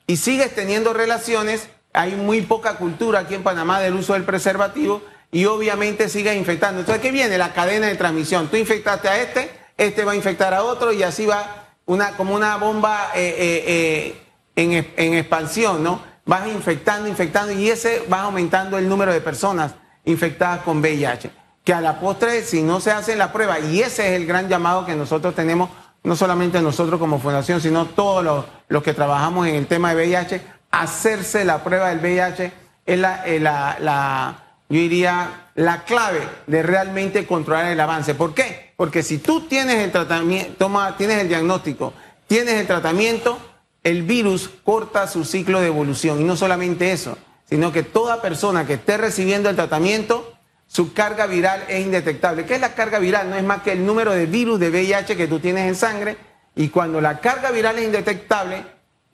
y 0.08 0.18
sigues 0.18 0.54
teniendo 0.54 0.94
relaciones, 0.94 1.70
hay 1.94 2.16
muy 2.16 2.42
poca 2.42 2.76
cultura 2.78 3.20
aquí 3.22 3.36
en 3.36 3.44
Panamá 3.44 3.80
del 3.80 3.96
uso 3.96 4.14
del 4.14 4.24
preservativo 4.24 5.02
y 5.32 5.46
obviamente 5.46 6.10
sigues 6.10 6.36
infectando. 6.36 6.82
Entonces, 6.82 7.02
¿qué 7.02 7.12
viene? 7.12 7.38
La 7.38 7.54
cadena 7.54 7.88
de 7.88 7.96
transmisión. 7.96 8.48
Tú 8.50 8.58
infectaste 8.58 9.08
a 9.08 9.22
este, 9.22 9.50
este 9.78 10.04
va 10.04 10.12
a 10.12 10.16
infectar 10.16 10.54
a 10.54 10.64
otro 10.64 10.92
y 10.92 11.04
así 11.04 11.26
va 11.26 11.70
una, 11.86 12.12
como 12.12 12.36
una 12.36 12.58
bomba 12.58 13.12
eh, 13.16 13.36
eh, 13.38 14.16
eh, 14.56 14.94
en, 14.98 15.14
expansión, 15.14 15.84
¿no? 15.84 16.02
Vas 16.26 16.48
infectando, 16.48 17.08
infectando 17.08 17.54
y 17.54 17.70
ese 17.70 18.04
va 18.12 18.22
aumentando 18.24 18.78
el 18.78 18.88
número 18.88 19.12
de 19.12 19.22
personas 19.22 19.74
infectadas 20.06 20.62
con 20.62 20.80
VIH. 20.80 21.32
Que 21.64 21.74
a 21.74 21.82
la 21.82 22.00
postre, 22.00 22.44
si 22.44 22.62
no 22.62 22.80
se 22.80 22.92
hace 22.92 23.16
la 23.16 23.32
prueba, 23.32 23.60
y 23.60 23.82
ese 23.82 24.08
es 24.10 24.22
el 24.22 24.26
gran 24.26 24.50
llamado 24.50 24.86
que 24.86 24.96
nosotros 24.96 25.34
tenemos, 25.36 25.70
no 26.04 26.16
solamente 26.16 26.62
nosotros 26.62 27.00
como 27.00 27.20
fundación, 27.20 27.62
sino 27.62 27.86
todos 27.86 28.24
los, 28.24 28.46
los 28.68 28.84
que 28.84 28.94
trabajamos 28.94 29.48
en 29.48 29.56
el 29.56 29.68
tema 29.68 29.94
de 29.94 29.96
VIH, 29.96 30.42
hacerse 30.72 31.46
la 31.46 31.64
prueba 31.64 31.90
del 31.90 32.00
VIH 32.00 32.52
es 32.86 33.00
la- 33.00 34.41
yo 34.72 34.80
diría, 34.80 35.50
la 35.56 35.84
clave 35.84 36.22
de 36.48 36.64
realmente 36.64 37.28
controlar 37.28 37.66
el 37.66 37.80
avance. 37.80 38.16
¿Por 38.16 38.34
qué? 38.34 38.72
Porque 38.78 39.04
si 39.04 39.18
tú 39.18 39.42
tienes 39.42 39.76
el 39.80 39.92
tratamiento, 39.92 40.54
toma, 40.58 40.96
tienes 40.96 41.20
el 41.20 41.28
diagnóstico, 41.28 41.94
tienes 42.26 42.54
el 42.54 42.68
tratamiento, 42.68 43.38
el 43.84 44.04
virus 44.04 44.50
corta 44.64 45.08
su 45.08 45.26
ciclo 45.26 45.60
de 45.60 45.68
evolución. 45.68 46.22
Y 46.22 46.24
no 46.24 46.38
solamente 46.38 46.94
eso, 46.94 47.18
sino 47.50 47.74
que 47.74 47.84
toda 47.84 48.22
persona 48.22 48.66
que 48.66 48.76
esté 48.76 48.98
recibiendo 48.98 49.50
el 49.50 49.58
tratamiento, 49.58 50.34
su 50.68 50.94
carga 50.94 51.28
viral 51.28 51.66
es 51.68 51.86
indetectable. 51.86 52.46
¿Qué 52.46 52.56
es 52.56 52.62
la 52.62 52.74
carga 52.74 53.00
viral? 53.00 53.30
No 53.30 53.36
es 53.36 53.44
más 53.44 53.64
que 53.64 53.74
el 53.74 53.86
número 53.86 54.14
de 54.14 54.26
virus 54.26 54.58
de 54.58 54.70
VIH 54.70 55.18
que 55.18 55.28
tú 55.28 55.40
tienes 55.40 55.68
en 55.68 55.76
sangre. 55.76 56.16
Y 56.56 56.70
cuando 56.70 57.02
la 57.02 57.20
carga 57.20 57.52
viral 57.52 57.78
es 57.78 57.84
indetectable, 57.84 58.64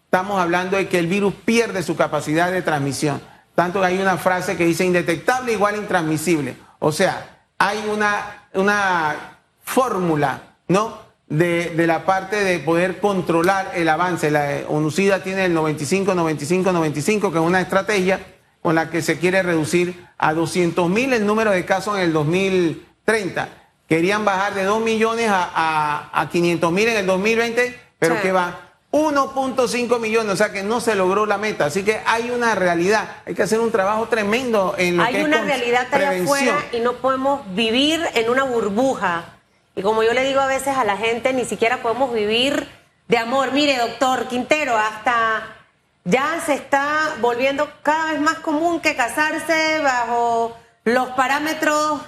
estamos 0.04 0.40
hablando 0.40 0.78
de 0.78 0.88
que 0.88 1.00
el 1.00 1.08
virus 1.08 1.34
pierde 1.34 1.82
su 1.82 1.96
capacidad 1.96 2.52
de 2.52 2.62
transmisión. 2.62 3.20
Tanto 3.58 3.80
que 3.80 3.88
hay 3.88 3.98
una 3.98 4.18
frase 4.18 4.56
que 4.56 4.68
dice 4.68 4.86
indetectable 4.86 5.52
igual 5.52 5.78
intransmisible. 5.78 6.56
O 6.78 6.92
sea, 6.92 7.40
hay 7.58 7.84
una, 7.92 8.50
una 8.54 9.40
fórmula, 9.64 10.58
¿no? 10.68 11.00
De, 11.26 11.72
de, 11.72 11.88
la 11.88 12.06
parte 12.06 12.44
de 12.44 12.60
poder 12.60 13.00
controlar 13.00 13.72
el 13.74 13.90
avance. 13.90 14.30
La 14.30 14.60
ONUCIDA 14.68 15.24
tiene 15.24 15.46
el 15.46 15.56
95, 15.56 16.14
95, 16.14 16.72
95, 16.72 17.32
que 17.32 17.40
es 17.40 17.44
una 17.44 17.60
estrategia 17.60 18.20
con 18.62 18.76
la 18.76 18.92
que 18.92 19.02
se 19.02 19.18
quiere 19.18 19.42
reducir 19.42 20.06
a 20.20 20.36
200 20.36 20.88
mil 20.88 21.12
el 21.14 21.26
número 21.26 21.50
de 21.50 21.66
casos 21.66 21.96
en 21.96 22.04
el 22.04 22.14
2030. 22.14 23.50
Querían 23.90 24.24
bajar 24.24 24.54
de 24.54 24.66
2 24.66 24.84
millones 24.84 25.32
a, 25.32 26.12
a, 26.14 26.30
500 26.30 26.72
mil 26.72 26.90
en 26.90 26.98
el 26.98 27.08
2020, 27.08 27.80
pero 27.98 28.22
que 28.22 28.32
va 28.32 28.67
1.5 28.92 30.00
millones, 30.00 30.34
o 30.34 30.36
sea 30.38 30.52
que 30.52 30.64
no 30.64 30.80
se 30.80 30.96
logró 30.96 31.26
la 31.26 31.38
meta. 31.38 31.66
Así 31.66 31.84
que 31.84 32.02
hay 32.06 32.32
una 32.32 32.56
realidad, 32.56 33.18
hay 33.26 33.36
que 33.36 33.44
hacer 33.44 33.60
un 33.60 33.72
trabajo 33.72 34.08
tremendo 34.08 34.76
en 34.78 34.98
lo 34.98 35.04
hay 35.04 35.16
que 35.16 35.24
una 35.24 35.42
realidad 35.42 35.88
allá 35.92 36.12
afuera 36.22 36.58
y 36.72 36.80
no 36.80 36.94
podemos 36.94 37.42
vivir 37.54 38.02
en 38.14 38.30
una 38.30 38.44
burbuja. 38.44 39.38
Y 39.76 39.82
como 39.82 40.04
yo 40.04 40.14
le 40.14 40.24
digo 40.24 40.40
a 40.40 40.48
veces 40.48 40.76
a 40.78 40.84
la 40.84 40.98
gente, 40.98 41.34
ni 41.34 41.46
siquiera 41.46 41.82
podemos 41.82 42.14
vivir 42.14 42.68
de 43.08 43.18
amor. 43.18 43.52
Mire, 43.52 43.78
doctor 43.78 44.28
Quintero, 44.28 44.76
hasta 44.78 45.56
ya 46.04 46.42
se 46.46 46.54
está 46.54 47.16
volviendo 47.20 47.70
cada 47.84 48.14
vez 48.14 48.22
más 48.22 48.40
común 48.40 48.80
que 48.80 48.96
casarse 48.96 49.80
bajo 49.80 50.58
los 50.86 51.10
parámetros 51.10 52.02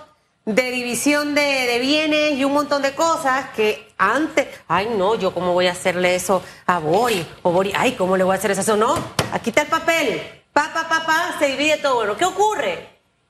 de 0.55 0.71
división 0.71 1.35
de, 1.35 1.77
bienes 1.79 2.33
y 2.33 2.43
un 2.43 2.53
montón 2.53 2.81
de 2.81 2.95
cosas 2.95 3.49
que 3.55 3.93
antes, 3.99 4.47
ay 4.67 4.89
no, 4.97 5.13
yo 5.13 5.31
cómo 5.31 5.53
voy 5.53 5.67
a 5.67 5.73
hacerle 5.73 6.15
eso 6.15 6.41
a 6.65 6.79
Bori, 6.79 7.23
o 7.43 7.51
Bori, 7.51 7.71
ay, 7.75 7.91
¿cómo 7.91 8.17
le 8.17 8.23
voy 8.23 8.35
a 8.35 8.39
hacer 8.39 8.51
eso? 8.51 8.75
No, 8.75 8.95
aquí 9.31 9.51
está 9.51 9.61
el 9.61 9.67
papel, 9.67 10.21
papá, 10.51 10.89
papá, 10.89 11.35
se 11.37 11.49
divide 11.49 11.77
todo. 11.77 11.97
Bueno, 11.97 12.17
¿qué 12.17 12.25
ocurre? 12.25 12.89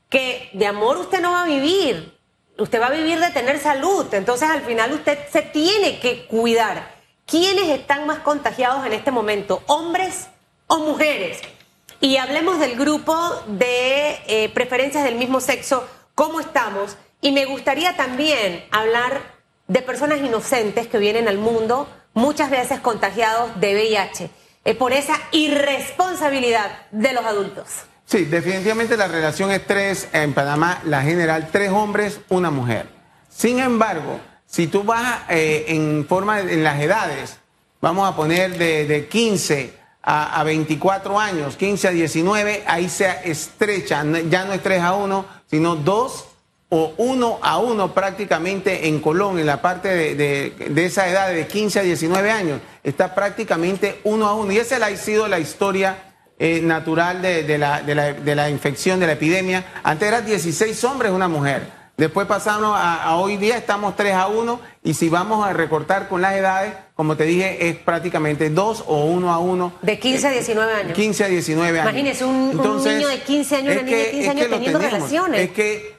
Que 0.10 0.50
de 0.54 0.66
amor 0.66 0.98
usted 0.98 1.20
no 1.20 1.34
va 1.34 1.44
a 1.44 1.48
vivir, 1.48 2.18
usted 2.58 2.82
va 2.82 2.88
a 2.88 2.92
vivir 2.92 3.20
de 3.20 3.32
tener 3.32 3.60
salud, 3.60 4.06
entonces 4.14 4.50
al 4.50 4.62
final 4.62 4.94
usted 4.94 5.20
se 5.30 5.42
tiene 5.42 6.00
que 6.00 6.26
cuidar. 6.26 7.00
¿Quiénes 7.26 7.68
están 7.68 8.08
más 8.08 8.20
contagiados 8.20 8.86
en 8.86 8.94
este 8.94 9.12
momento, 9.12 9.62
hombres 9.68 10.28
o 10.68 10.80
mujeres? 10.80 11.42
Y 12.00 12.16
hablemos 12.16 12.60
del 12.60 12.78
grupo 12.78 13.14
de 13.46 14.20
eh, 14.26 14.50
preferencias 14.54 15.04
del 15.04 15.16
mismo 15.16 15.42
sexo, 15.42 15.86
¿cómo 16.16 16.40
estamos? 16.40 16.96
Y 17.22 17.32
me 17.32 17.46
gustaría 17.46 17.98
también 17.98 18.64
hablar 18.72 19.22
de 19.68 19.82
personas 19.82 20.20
inocentes 20.20 20.88
que 20.88 20.98
vienen 20.98 21.28
al 21.28 21.38
mundo 21.38 21.88
muchas 22.14 22.50
veces 22.50 22.80
contagiados 22.80 23.60
de 23.60 23.74
VIH, 23.74 24.30
eh, 24.66 24.76
por 24.76 24.94
esa 24.94 25.16
irresponsabilidad 25.32 26.88
de 26.92 27.14
los 27.14 27.26
adultos. 27.26 27.68
Sí, 28.06 28.26
definitivamente 28.26 28.98
la 28.98 29.08
relación 29.08 29.52
es 29.52 29.66
tres, 29.68 30.08
en 30.14 30.34
Panamá, 30.34 30.82
la 30.86 31.02
general, 31.02 31.50
tres 31.52 31.70
hombres, 31.72 32.20
una 32.30 32.50
mujer. 32.50 32.88
Sin 33.30 33.60
embargo, 33.60 34.20
si 34.48 34.68
tú 34.68 34.84
vas 34.84 35.22
eh, 35.30 35.66
en 35.68 36.06
forma, 36.08 36.40
en 36.40 36.64
las 36.64 36.80
edades, 36.82 37.38
vamos 37.82 38.10
a 38.10 38.16
poner 38.16 38.58
de, 38.58 38.88
de 38.88 39.08
15 39.08 39.74
a, 40.02 40.40
a, 40.40 40.44
24 40.44 41.20
años, 41.20 41.56
15 41.56 41.88
a 41.90 41.92
19, 41.92 42.64
ahí 42.66 42.90
se 42.90 43.30
estrecha, 43.30 44.04
ya 44.30 44.46
no 44.46 44.54
es 44.54 44.64
3 44.64 44.82
a 44.82 44.94
1, 44.94 45.26
sino 45.48 45.76
2 45.76 46.29
o 46.70 46.94
uno 46.98 47.40
a 47.42 47.58
uno 47.58 47.94
prácticamente 47.94 48.88
en 48.88 49.00
Colón, 49.00 49.40
en 49.40 49.48
la 49.48 49.62
parte 49.62 50.16
de, 50.16 50.86
esa 50.86 51.10
edad 51.10 51.30
de 51.30 51.48
15 51.48 51.80
a 51.80 51.84
19 51.84 52.32
años, 52.32 52.62
está 52.84 53.16
prácticamente 53.16 54.00
uno 54.04 54.28
a 54.28 54.36
uno. 54.36 54.52
Y 54.52 54.58
esa 54.58 54.78
ha 54.78 54.96
sido 54.96 55.28
la 55.28 55.40
historia 55.40 55.98
eh, 56.38 56.62
natural 56.62 57.24
de, 57.24 57.58
la, 57.58 57.82
de, 57.82 58.36
la, 58.36 58.50
infección, 58.50 59.00
de 59.00 59.08
la 59.08 59.14
epidemia. 59.14 59.66
Antes 59.84 60.08
eran 60.08 60.26
16 60.26 60.84
hombres, 60.84 61.12
una 61.12 61.28
mujer. 61.28 61.80
Después 61.98 62.28
pasamos 62.28 62.78
a, 62.80 63.16
hoy 63.18 63.36
día, 63.36 63.58
estamos 63.58 63.96
3 63.98 64.14
a 64.14 64.28
1 64.28 64.62
y 64.84 64.94
si 64.94 65.10
vamos 65.10 65.46
a 65.46 65.52
recortar 65.52 66.08
con 66.08 66.22
las 66.22 66.34
edades, 66.36 66.74
como 66.94 67.18
te 67.18 67.26
dije, 67.26 67.68
es 67.68 67.76
prácticamente 67.76 68.50
2 68.50 68.86
o 68.88 69.06
1 69.06 69.34
a 69.34 69.40
1. 69.40 69.74
De 69.82 70.00
15 70.00 70.28
a 70.28 70.32
19 70.32 70.74
años. 70.74 70.94
15 70.94 71.24
a 71.26 71.28
19 71.28 71.80
años. 71.80 71.92
Imagínese 71.92 72.24
un, 72.24 72.56
niño 72.56 73.08
de 73.10 73.20
15 73.22 73.56
años, 73.58 73.74
una 73.74 73.82
niña 73.82 73.98
de 73.98 74.12
15 74.12 74.30
años 74.30 74.48
teniendo 74.50 74.80
relaciones. 74.80 75.42
Es 75.42 75.52
que 75.52 75.99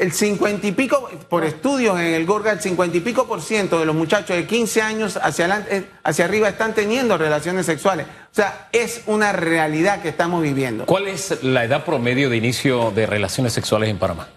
el 0.00 0.12
50 0.12 0.66
y 0.66 0.72
pico, 0.72 1.10
por 1.28 1.44
estudios 1.44 2.00
en 2.00 2.06
el 2.06 2.24
Gorga, 2.24 2.52
el 2.52 2.60
50 2.60 2.96
y 2.96 3.00
pico 3.00 3.28
por 3.28 3.42
ciento 3.42 3.78
de 3.78 3.84
los 3.84 3.94
muchachos 3.94 4.34
de 4.34 4.46
15 4.46 4.80
años 4.80 5.18
hacia, 5.22 5.44
adelante, 5.44 5.76
eh, 5.76 5.84
hacia 6.02 6.24
arriba 6.24 6.48
están 6.48 6.74
teniendo 6.74 7.18
relaciones 7.18 7.66
sexuales. 7.66 8.06
O 8.06 8.34
sea, 8.34 8.68
es 8.72 9.02
una 9.06 9.32
realidad 9.32 10.00
que 10.00 10.08
estamos 10.08 10.42
viviendo. 10.42 10.86
¿Cuál 10.86 11.06
es 11.08 11.42
la 11.42 11.64
edad 11.64 11.84
promedio 11.84 12.30
de 12.30 12.38
inicio 12.38 12.90
de 12.92 13.04
relaciones 13.04 13.52
sexuales 13.52 13.90
en 13.90 13.98
Panamá? 13.98 14.28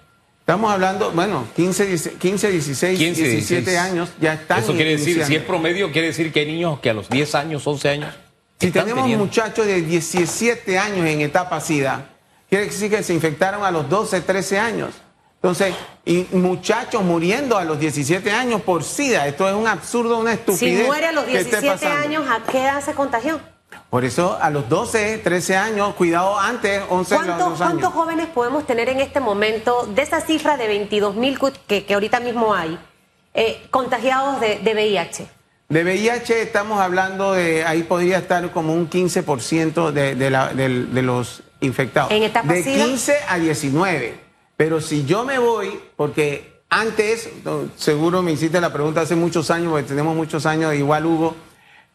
Estamos 0.42 0.70
hablando, 0.70 1.12
bueno, 1.12 1.48
15, 1.56 2.18
15 2.20 2.52
16, 2.52 3.00
17 3.00 3.78
años 3.78 4.10
ya 4.20 4.34
están. 4.34 4.60
Eso 4.62 4.74
quiere 4.74 4.98
decir, 4.98 5.24
si 5.24 5.38
es 5.38 5.44
promedio, 5.44 5.94
quiere 5.94 6.08
decir 6.08 6.34
que 6.34 6.42
hay 6.42 6.48
niños 6.48 6.82
que 6.82 6.90
a 6.90 6.94
los 6.94 7.08
10 7.08 7.36
años, 7.36 7.66
11 7.66 7.90
años. 7.90 8.16
Si 8.60 8.70
tenemos 8.70 9.08
muchachos 9.08 9.66
de 9.66 9.82
17 9.82 10.78
años 10.78 11.08
en 11.08 11.22
etapa 11.22 11.62
SIDA, 11.62 12.10
quiere 12.50 12.66
decir 12.66 12.90
que 12.90 13.02
se 13.02 13.14
infectaron 13.14 13.64
a 13.64 13.72
los 13.72 13.88
12, 13.90 14.20
13 14.20 14.60
años. 14.60 15.03
Entonces, 15.44 15.76
y 16.06 16.26
muchachos 16.32 17.04
muriendo 17.04 17.58
a 17.58 17.66
los 17.66 17.78
17 17.78 18.32
años 18.32 18.62
por 18.62 18.82
SIDA. 18.82 19.28
Esto 19.28 19.46
es 19.50 19.54
un 19.54 19.68
absurdo, 19.68 20.18
una 20.18 20.32
estupidez. 20.32 20.80
Si 20.84 20.86
muere 20.86 21.08
a 21.08 21.12
los 21.12 21.28
17 21.28 21.86
años, 21.86 22.24
¿a 22.30 22.50
qué 22.50 22.64
edad 22.64 22.82
se 22.82 22.94
contagió? 22.94 23.42
Por 23.90 24.06
eso, 24.06 24.38
a 24.42 24.50
los 24.50 24.70
12, 24.70 25.18
13 25.18 25.58
años, 25.58 25.96
cuidado 25.96 26.40
antes, 26.40 26.82
11 26.88 27.16
años. 27.16 27.58
¿Cuántos 27.58 27.92
jóvenes 27.92 28.28
podemos 28.28 28.66
tener 28.66 28.88
en 28.88 29.02
este 29.02 29.20
momento 29.20 29.86
de 29.88 30.02
esa 30.04 30.22
cifra 30.22 30.56
de 30.56 30.68
22 30.68 31.16
mil 31.16 31.38
que, 31.68 31.84
que, 31.84 31.94
ahorita 31.94 32.22
mismo 32.22 32.56
hay, 32.56 32.80
eh, 33.34 33.68
contagiados 33.70 34.40
de, 34.40 34.62
VIH? 34.64 35.28
De 35.68 35.84
VIH 35.84 36.42
estamos 36.42 36.80
hablando 36.80 37.34
de, 37.34 37.66
ahí 37.66 37.84
podría 37.84 38.20
estar 38.20 38.50
como 38.52 38.74
un 38.74 38.90
15% 38.90 39.92
de, 39.92 40.16
de, 40.16 40.30
la, 40.30 40.54
de, 40.54 40.70
los 41.02 41.44
infectados. 41.60 42.12
¿En 42.14 42.24
etapa 42.24 42.54
De 42.54 42.64
15 42.64 43.18
a 43.28 43.38
19. 43.38 44.24
Pero 44.58 44.82
si 44.82 45.06
yo 45.06 45.24
me 45.24 45.40
voy, 45.40 45.80
porque 45.96 46.62
antes, 46.70 47.30
seguro 47.78 48.22
me 48.22 48.32
hiciste 48.32 48.60
la 48.60 48.74
pregunta 48.74 49.02
hace 49.02 49.16
muchos 49.16 49.52
años, 49.52 49.72
porque 49.72 49.88
tenemos 49.88 50.16
muchos 50.16 50.46
años, 50.46 50.74
igual 50.74 51.06
Hugo, 51.06 51.36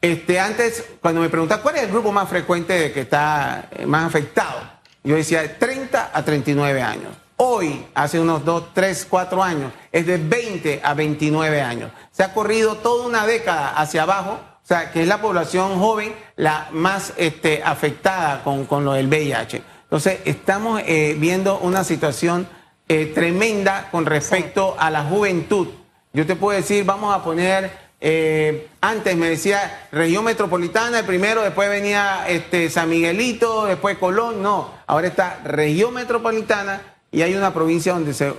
este, 0.00 0.38
antes, 0.38 0.84
cuando 1.00 1.20
me 1.20 1.28
preguntas 1.28 1.58
cuál 1.58 1.76
es 1.76 1.82
el 1.82 1.90
grupo 1.90 2.12
más 2.12 2.28
frecuente 2.28 2.72
de 2.72 2.92
que 2.92 3.00
está 3.00 3.68
eh, 3.72 3.84
más 3.84 4.06
afectado, 4.06 4.60
yo 5.02 5.16
decía 5.16 5.58
30 5.58 6.12
a 6.14 6.24
39 6.24 6.80
años. 6.80 7.16
Hoy, 7.36 7.86
hace 7.94 8.20
unos 8.20 8.44
2, 8.44 8.74
3, 8.74 9.06
4 9.10 9.42
años, 9.42 9.72
es 9.90 10.06
de 10.06 10.18
20 10.18 10.80
a 10.84 10.94
29 10.94 11.60
años. 11.60 11.90
Se 12.12 12.22
ha 12.22 12.32
corrido 12.32 12.76
toda 12.76 13.06
una 13.06 13.26
década 13.26 13.70
hacia 13.70 14.02
abajo, 14.02 14.32
o 14.32 14.66
sea, 14.66 14.92
que 14.92 15.02
es 15.02 15.08
la 15.08 15.20
población 15.20 15.78
joven 15.80 16.14
la 16.36 16.68
más 16.72 17.12
este, 17.16 17.62
afectada 17.64 18.44
con, 18.44 18.66
con 18.66 18.84
lo 18.84 18.92
del 18.92 19.08
VIH. 19.08 19.62
Entonces, 19.88 20.20
estamos 20.26 20.82
eh, 20.84 21.16
viendo 21.18 21.58
una 21.60 21.82
situación 21.82 22.46
eh, 22.88 23.06
tremenda 23.14 23.88
con 23.90 24.04
respecto 24.04 24.76
a 24.78 24.90
la 24.90 25.04
juventud. 25.04 25.68
Yo 26.12 26.26
te 26.26 26.36
puedo 26.36 26.58
decir, 26.58 26.84
vamos 26.84 27.14
a 27.14 27.24
poner, 27.24 27.70
eh, 27.98 28.68
antes 28.82 29.16
me 29.16 29.30
decía 29.30 29.88
región 29.90 30.24
metropolitana, 30.24 30.98
el 30.98 31.06
primero, 31.06 31.42
después 31.42 31.70
venía 31.70 32.28
este, 32.28 32.68
San 32.68 32.90
Miguelito, 32.90 33.64
después 33.64 33.96
Colón, 33.96 34.42
no, 34.42 34.74
ahora 34.86 35.06
está 35.06 35.40
región 35.42 35.94
metropolitana 35.94 36.82
y 37.10 37.22
hay 37.22 37.34
una 37.34 37.54
provincia 37.54 37.94
donde 37.94 38.12
se, 38.12 38.30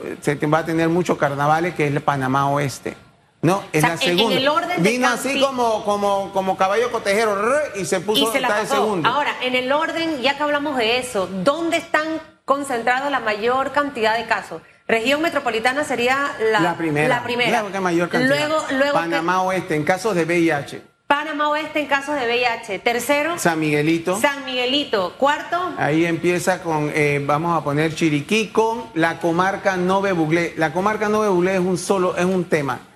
va 0.46 0.60
a 0.60 0.66
tener 0.66 0.88
muchos 0.90 1.18
carnavales, 1.18 1.74
que 1.74 1.88
es 1.88 1.92
el 1.92 2.02
Panamá 2.02 2.48
Oeste. 2.52 2.96
No, 3.42 3.64
es 3.72 3.84
la 3.84 3.98
segunda. 3.98 4.36
En 4.36 4.42
el 4.42 4.48
orden 4.50 4.84
Vino 4.84 5.08
así 5.08 5.40
como, 5.40 5.86
como, 5.86 6.32
como 6.34 6.58
caballo 6.58 6.92
cotejero 6.92 7.38
y 7.76 7.86
se 7.86 8.02
puso 8.02 8.30
y 8.30 8.42
se 8.42 8.68
segundo. 8.68 9.08
Ahora, 9.08 9.34
en 9.42 9.56
el 9.56 9.72
orden, 9.72 10.22
ya 10.22 10.36
que 10.36 10.44
hablamos 10.44 10.76
de 10.78 10.98
eso, 10.98 11.28
¿dónde 11.44 11.78
están 11.78 12.22
concentrados 12.44 13.10
la 13.10 13.22
mayor 13.22 13.72
cantidad 13.72 14.18
de 14.18 14.26
casos? 14.26 14.62
Región 14.88 15.22
metropolitana 15.22 15.84
sería 15.84 16.32
la, 16.52 16.60
la 16.60 16.76
primera. 16.76 17.08
La 17.08 17.24
primera. 17.24 17.64
La 17.72 17.80
mayor 17.80 18.10
cantidad. 18.10 18.36
Luego, 18.36 18.66
luego 18.72 18.94
Panamá 18.94 19.44
Oeste, 19.44 19.76
en 19.76 19.84
casos 19.84 20.16
de 20.16 20.26
VIH. 20.26 20.82
Panamá 21.08 21.50
Oeste 21.50 21.80
en 21.80 21.88
casos 21.88 22.16
de 22.20 22.26
VIH. 22.26 22.80
Tercero. 22.80 23.40
San 23.40 23.60
Miguelito. 23.60 24.20
San 24.20 24.44
Miguelito. 24.46 25.14
Cuarto. 25.18 25.74
Ahí 25.78 26.06
empieza 26.06 26.62
con, 26.62 26.92
eh, 26.94 27.22
vamos 27.24 27.58
a 27.58 27.64
poner 27.64 27.96
Chiriquí 27.96 28.48
con 28.48 28.86
la 28.96 29.20
comarca 29.20 29.78
Nove 29.78 30.12
Buglé. 30.12 30.54
La 30.58 30.74
comarca 30.74 31.08
Nove 31.08 31.30
Buglé 31.30 31.54
es 31.54 31.60
un 31.60 31.78
solo, 31.78 32.18
es 32.18 32.26
un 32.26 32.46
tema 32.46 32.89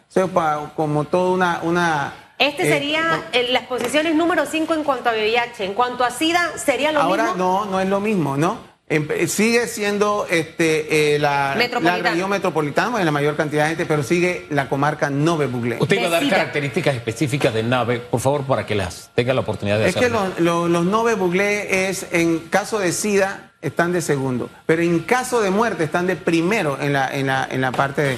como 0.75 1.05
toda 1.05 1.32
una... 1.32 1.60
una 1.63 2.13
este 2.39 2.63
eh, 2.63 2.74
sería 2.74 3.24
las 3.50 3.63
posiciones 3.63 4.15
número 4.15 4.46
5 4.46 4.74
en 4.74 4.84
cuanto 4.84 5.10
a 5.10 5.13
VIH. 5.13 5.65
En 5.65 5.74
cuanto 5.74 6.03
a 6.03 6.12
SIDA, 6.12 6.58
sería 6.58 6.91
lo 6.91 7.00
mismo. 7.00 7.12
Ahora 7.12 7.34
no, 7.38 7.65
no 7.65 7.79
es 7.79 7.88
lo 7.88 8.00
mismo, 8.00 8.36
¿no? 8.38 8.74
em- 8.89 9.27
sigue 9.27 9.67
siendo 9.67 10.27
este, 10.29 11.15
eh, 11.15 11.20
la, 11.20 11.55
región 11.55 12.29
metropolitana, 12.29 13.00
en 13.00 13.05
la 13.05 13.12
mayor 13.12 13.36
cantidad 13.36 13.63
de 13.63 13.70
gente, 13.70 13.86
pero 13.86 14.03
sigue 14.03 14.46
la 14.50 14.70
comarca 14.70 15.10
Nove 15.10 15.48
Buglé. 15.48 15.77
Usted 15.79 15.98
iba 15.98 16.08
a 16.08 16.10
dar 16.10 16.29
características 16.29 16.96
específicas 16.96 17.53
de 17.53 17.63
nave, 17.63 18.00
por 18.00 18.20
favor, 18.20 18.43
para 18.43 18.65
que 18.65 18.75
las 18.75 19.10
tenga 19.15 19.34
la 19.34 19.41
oportunidad 19.41 19.79
de 19.79 19.89
Es 19.89 19.96
que 19.96 20.10
los, 20.10 20.39
los, 20.39 20.70
los 20.70 20.86
Nove 20.86 21.15
Buglé 21.15 21.89
es, 21.89 22.08
en 22.12 22.39
caso 22.39 22.79
de 22.79 22.91
SIDA, 22.91 23.51
están 23.62 23.93
de 23.93 24.01
segundo, 24.01 24.50
pero 24.65 24.82
en 24.82 25.00
caso 25.00 25.41
de 25.41 25.50
muerte 25.50 25.86
están 25.86 26.05
de 26.05 26.17
primero 26.17 26.77
en 26.82 26.93
la, 26.93 27.08
en 27.08 27.27
la, 27.27 27.48
en 27.50 27.62
la 27.62 27.72
parte 27.72 28.01
de... 28.01 28.17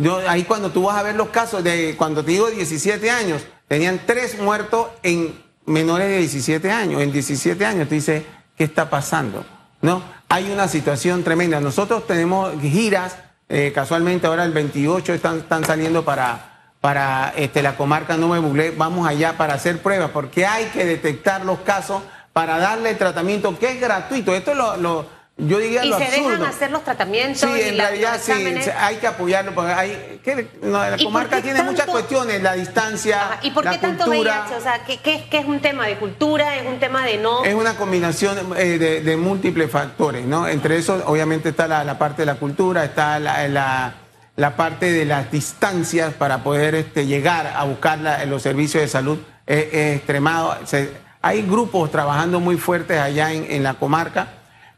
Yo, 0.00 0.18
ahí 0.28 0.44
cuando 0.44 0.70
tú 0.70 0.84
vas 0.84 0.96
a 0.96 1.02
ver 1.02 1.14
los 1.14 1.28
casos 1.28 1.62
de, 1.62 1.94
cuando 1.96 2.24
te 2.24 2.32
digo 2.32 2.48
17 2.50 3.10
años, 3.10 3.42
tenían 3.68 4.00
tres 4.06 4.38
muertos 4.40 4.88
en 5.02 5.34
menores 5.66 6.08
de 6.08 6.18
17 6.18 6.70
años, 6.70 7.02
en 7.02 7.12
17 7.12 7.64
años, 7.66 7.86
tú 7.88 7.94
dices, 7.94 8.24
¿qué 8.56 8.64
está 8.64 8.88
pasando? 8.90 9.44
¿No? 9.82 10.02
Hay 10.28 10.50
una 10.50 10.68
situación 10.68 11.22
tremenda. 11.22 11.60
Nosotros 11.60 12.06
tenemos 12.06 12.52
giras, 12.60 13.16
eh, 13.48 13.72
casualmente 13.74 14.26
ahora 14.26 14.44
el 14.44 14.52
28 14.52 15.12
están, 15.14 15.38
están 15.38 15.64
saliendo 15.64 16.04
para, 16.04 16.72
para 16.80 17.32
este, 17.36 17.62
la 17.62 17.76
comarca 17.76 18.16
Nube 18.16 18.38
Buglé, 18.38 18.70
vamos 18.70 19.06
allá 19.06 19.36
para 19.36 19.54
hacer 19.54 19.82
pruebas, 19.82 20.10
porque 20.12 20.46
hay 20.46 20.66
que 20.66 20.84
detectar 20.86 21.44
los 21.44 21.58
casos 21.60 22.02
para 22.32 22.58
darle 22.58 22.94
tratamiento 22.94 23.58
que 23.58 23.72
es 23.72 23.80
gratuito. 23.80 24.34
Esto 24.34 24.52
es 24.52 24.56
lo, 24.56 24.76
lo- 24.78 25.19
yo 25.46 25.58
diría 25.58 25.84
Y 25.84 25.88
lo 25.88 25.98
se 25.98 26.04
absurdo. 26.04 26.28
dejan 26.30 26.44
hacer 26.46 26.70
los 26.70 26.84
tratamientos 26.84 27.40
Sí, 27.40 27.48
y 27.56 27.68
en 27.68 27.76
la- 27.76 27.88
realidad 27.88 28.20
sí, 28.22 28.32
hay 28.78 28.96
que 28.96 29.06
apoyarlo 29.06 29.54
porque 29.54 29.72
hay 29.72 30.20
que 30.24 30.48
no, 30.62 30.78
la 30.78 30.88
¿Y 30.88 30.90
por 30.98 31.04
comarca 31.04 31.40
tiene 31.42 31.62
muchas 31.62 31.86
cuestiones, 31.86 32.42
la 32.42 32.52
distancia, 32.54 33.20
Ajá, 33.22 33.38
¿Y 33.42 33.50
por 33.50 33.64
la 33.64 33.72
qué 33.72 33.78
tanto 33.78 34.04
cultura. 34.04 34.44
VIH? 34.46 34.56
O 34.56 34.60
sea, 34.62 34.84
¿qué, 34.84 34.98
qué, 34.98 35.26
qué 35.30 35.38
es 35.38 35.46
un 35.46 35.60
tema 35.60 35.86
de 35.86 35.96
cultura? 35.96 36.56
¿Es 36.56 36.66
un 36.66 36.78
tema 36.78 37.04
de 37.04 37.18
no? 37.18 37.44
Es 37.44 37.54
una 37.54 37.74
combinación 37.76 38.38
eh, 38.56 38.78
de, 38.78 39.00
de 39.02 39.16
múltiples 39.16 39.70
factores, 39.70 40.24
¿no? 40.26 40.46
Entre 40.48 40.76
esos, 40.76 41.02
obviamente, 41.06 41.48
está 41.50 41.66
la, 41.68 41.84
la 41.84 41.98
parte 41.98 42.22
de 42.22 42.26
la 42.26 42.34
cultura, 42.36 42.84
está 42.84 43.18
la, 43.18 43.46
la- 43.48 43.94
la 44.36 44.56
parte 44.56 44.90
de 44.90 45.04
las 45.04 45.30
distancias 45.30 46.14
para 46.14 46.42
poder 46.42 46.74
este, 46.74 47.04
llegar 47.06 47.52
a 47.54 47.64
buscar 47.64 47.98
la- 47.98 48.24
los 48.24 48.40
servicios 48.42 48.82
de 48.82 48.88
salud. 48.88 49.18
Es, 49.46 49.66
es 49.72 49.96
extremado. 49.98 50.56
Se- 50.64 50.90
hay 51.20 51.42
grupos 51.42 51.90
trabajando 51.90 52.40
muy 52.40 52.56
fuertes 52.56 52.98
allá 52.98 53.32
en, 53.32 53.44
en 53.50 53.62
la 53.62 53.74
comarca, 53.74 54.28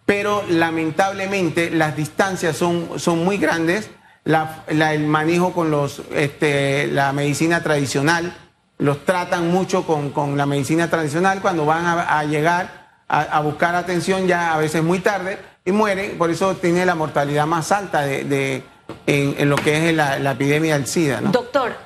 pero 0.07 0.43
lamentablemente 0.49 1.71
las 1.71 1.97
distancias 1.97 2.57
son, 2.57 2.99
son 2.99 3.25
muy 3.25 3.39
grandes. 3.39 3.91
El 4.69 5.01
manejo 5.07 5.53
con 5.53 5.71
los, 5.71 6.03
este, 6.15 6.87
la 6.89 7.13
medicina 7.13 7.63
tradicional, 7.63 8.33
los 8.79 9.05
tratan 9.05 9.49
mucho 9.51 9.85
con, 9.87 10.11
con 10.11 10.37
la 10.37 10.47
medicina 10.47 10.89
tradicional 10.89 11.41
cuando 11.41 11.65
van 11.67 11.85
a, 11.87 12.25
llegar 12.25 12.89
a, 13.09 13.41
buscar 13.41 13.75
atención 13.75 14.27
ya 14.27 14.55
a 14.55 14.59
veces 14.59 14.83
muy 14.83 14.99
tarde 15.01 15.39
y 15.65 15.73
mueren, 15.73 16.19
por 16.19 16.31
eso 16.31 16.57
tiene 16.57 16.85
la 16.87 16.95
mortalidad 16.95 17.47
más 17.47 17.71
alta 17.73 18.03
de, 18.03 18.25
de- 18.25 18.63
en, 19.07 19.35
en 19.39 19.49
lo 19.49 19.57
que 19.57 19.89
es 19.91 19.95
la, 19.97 20.19
la 20.19 20.33
epidemia 20.33 20.75
del 20.75 20.87
SIDA. 20.87 21.21
¿no? 21.21 21.31
Doctor, 21.31 21.77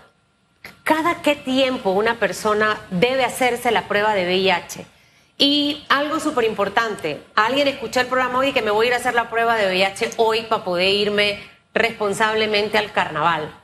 ¿cada 0.83 1.23
qué 1.23 1.37
tiempo 1.37 1.91
una 1.91 2.15
persona 2.19 2.79
debe 2.91 3.25
hacerse 3.25 3.71
la 3.71 3.87
prueba 3.89 4.15
de 4.15 4.25
VIH? 4.25 4.87
Y 5.39 5.85
algo 5.91 6.19
súper 6.19 6.45
importante, 6.45 7.23
alguien 7.35 7.69
escuchó 7.69 8.01
el 8.01 8.07
programa 8.07 8.39
hoy 8.39 8.53
que 8.53 8.63
me 8.63 8.71
voy 8.71 8.87
a 8.87 8.89
ir 8.89 8.95
a 8.95 8.97
hacer 8.97 9.15
la 9.15 9.29
prueba 9.29 9.57
de 9.57 9.67
VIH 9.67 10.11
hoy 10.17 10.43
para 10.49 10.65
poder 10.65 10.89
irme 10.89 11.39
responsablemente 11.75 12.79
al 12.79 12.91
carnaval. 12.93 13.55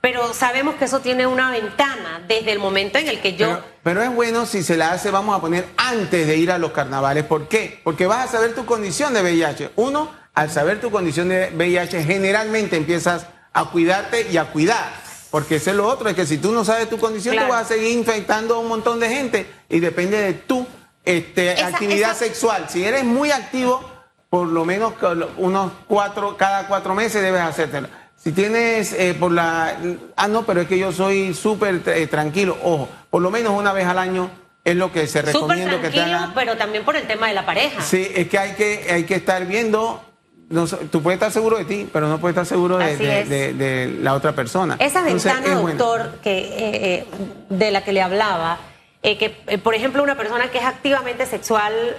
Pero 0.00 0.32
sabemos 0.32 0.74
que 0.76 0.86
eso 0.86 1.00
tiene 1.00 1.26
una 1.26 1.50
ventana 1.52 2.24
desde 2.26 2.50
el 2.52 2.58
momento 2.58 2.98
en 2.98 3.06
el 3.08 3.20
que 3.20 3.34
yo... 3.36 3.46
Pero, 3.48 3.64
pero 3.82 4.02
es 4.02 4.12
bueno 4.14 4.46
si 4.46 4.62
se 4.62 4.76
la 4.76 4.92
hace, 4.92 5.10
vamos 5.10 5.36
a 5.36 5.40
poner 5.40 5.66
antes 5.76 6.26
de 6.26 6.36
ir 6.36 6.50
a 6.50 6.58
los 6.58 6.72
carnavales. 6.72 7.24
¿Por 7.24 7.48
qué? 7.48 7.80
Porque 7.84 8.06
vas 8.06 8.28
a 8.28 8.32
saber 8.32 8.54
tu 8.54 8.64
condición 8.64 9.12
de 9.14 9.22
VIH. 9.22 9.70
Uno, 9.76 10.10
al 10.34 10.50
saber 10.50 10.80
tu 10.80 10.90
condición 10.90 11.28
de 11.28 11.50
VIH, 11.54 12.02
generalmente 12.04 12.76
empiezas 12.76 13.26
a 13.52 13.66
cuidarte 13.66 14.26
y 14.32 14.38
a 14.38 14.46
cuidar. 14.46 14.90
Porque 15.30 15.56
eso 15.56 15.70
es 15.70 15.76
lo 15.76 15.86
otro, 15.86 16.08
es 16.08 16.16
que 16.16 16.26
si 16.26 16.38
tú 16.38 16.50
no 16.50 16.64
sabes 16.64 16.88
tu 16.88 16.98
condición, 16.98 17.34
Claro. 17.34 17.48
tú 17.48 17.52
vas 17.54 17.66
a 17.66 17.74
seguir 17.74 17.92
infectando 17.96 18.56
a 18.56 18.58
un 18.58 18.68
montón 18.68 18.98
de 18.98 19.08
gente 19.10 19.46
y 19.68 19.78
depende 19.78 20.18
de 20.18 20.32
tu 20.32 20.66
este, 21.04 21.52
Esa- 21.52 21.66
actividad 21.68 22.10
esa- 22.12 22.18
sexual. 22.26 22.66
Si 22.68 22.84
eres 22.84 23.04
muy 23.04 23.30
activo, 23.30 23.82
por 24.28 24.46
lo 24.46 24.64
menos 24.64 24.94
unos 25.38 25.72
cuatro, 25.88 26.36
cada 26.36 26.66
cuatro 26.68 26.94
meses 26.94 27.22
debes 27.22 27.40
hacértelo. 27.42 27.88
Si 28.16 28.32
tienes 28.32 28.92
eh, 28.92 29.14
por 29.18 29.32
la... 29.32 29.76
Ah, 30.16 30.28
no, 30.28 30.44
pero 30.44 30.60
es 30.60 30.68
que 30.68 30.78
yo 30.78 30.92
soy 30.92 31.32
súper 31.34 31.80
eh, 31.86 32.06
tranquilo. 32.06 32.56
Ojo, 32.62 32.88
por 33.08 33.22
lo 33.22 33.30
menos 33.30 33.52
una 33.58 33.72
vez 33.72 33.86
al 33.86 33.98
año 33.98 34.30
es 34.62 34.76
lo 34.76 34.92
que 34.92 35.06
se 35.06 35.20
Súper 35.20 35.32
recomienda 35.34 35.80
que 35.80 35.88
te 35.88 36.00
hagan. 36.02 36.34
pero 36.34 36.56
también 36.58 36.84
por 36.84 36.96
el 36.96 37.06
tema 37.06 37.28
de 37.28 37.34
la 37.34 37.46
pareja. 37.46 37.80
Sí, 37.82 38.06
es 38.14 38.28
que 38.28 38.38
hay 38.38 38.52
que, 38.52 38.86
hay 38.92 39.04
que 39.04 39.14
estar 39.14 39.46
viendo... 39.46 40.04
no 40.50 40.66
tú 40.66 41.00
puedes 41.02 41.16
estar 41.16 41.32
seguro 41.32 41.56
de 41.56 41.64
ti, 41.64 41.88
pero 41.90 42.08
no 42.08 42.18
puedes 42.20 42.34
estar 42.36 42.44
seguro 42.46 42.76
de, 42.76 42.84
Así 42.84 43.02
de- 43.04 43.20
es. 43.22 43.28
de- 43.30 43.54
de 43.54 43.86
la 44.02 44.12
otra 44.12 44.32
persona. 44.32 44.76
Esa 44.78 45.00
Entonces, 45.00 45.32
ventana, 45.32 45.54
es 45.56 45.60
bueno. 45.62 45.78
doctor, 45.78 46.18
que, 46.22 46.38
eh, 46.40 46.50
eh, 46.58 47.06
de 47.48 47.70
la 47.70 47.82
que 47.84 47.92
le 47.94 48.02
hablaba, 48.02 48.58
eh, 49.02 49.18
que 49.18 49.42
eh, 49.46 49.58
por 49.58 49.74
ejemplo 49.74 50.02
una 50.02 50.16
persona 50.16 50.50
que 50.50 50.58
es 50.58 50.64
activamente 50.64 51.26
sexual 51.26 51.96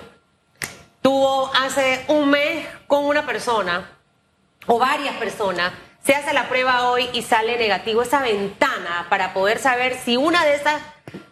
tuvo 1.02 1.52
hace 1.56 2.06
un 2.08 2.30
mes 2.30 2.68
con 2.88 3.06
una 3.06 3.26
persona 3.26 3.90
o 4.68 4.78
varias 4.78 5.16
personas, 5.16 5.74
se 6.04 6.14
hace 6.14 6.34
la 6.34 6.48
prueba 6.48 6.90
hoy 6.90 7.10
y 7.14 7.24
sale 7.24 7.58
negativo, 7.58 8.02
esa 8.02 8.22
ventana 8.22 9.08
para 9.10 9.34
poder 9.34 9.60
saber 9.60 9.98
si 9.98 10.18
una 10.18 10.46
de 10.46 10.56
esas 10.56 10.82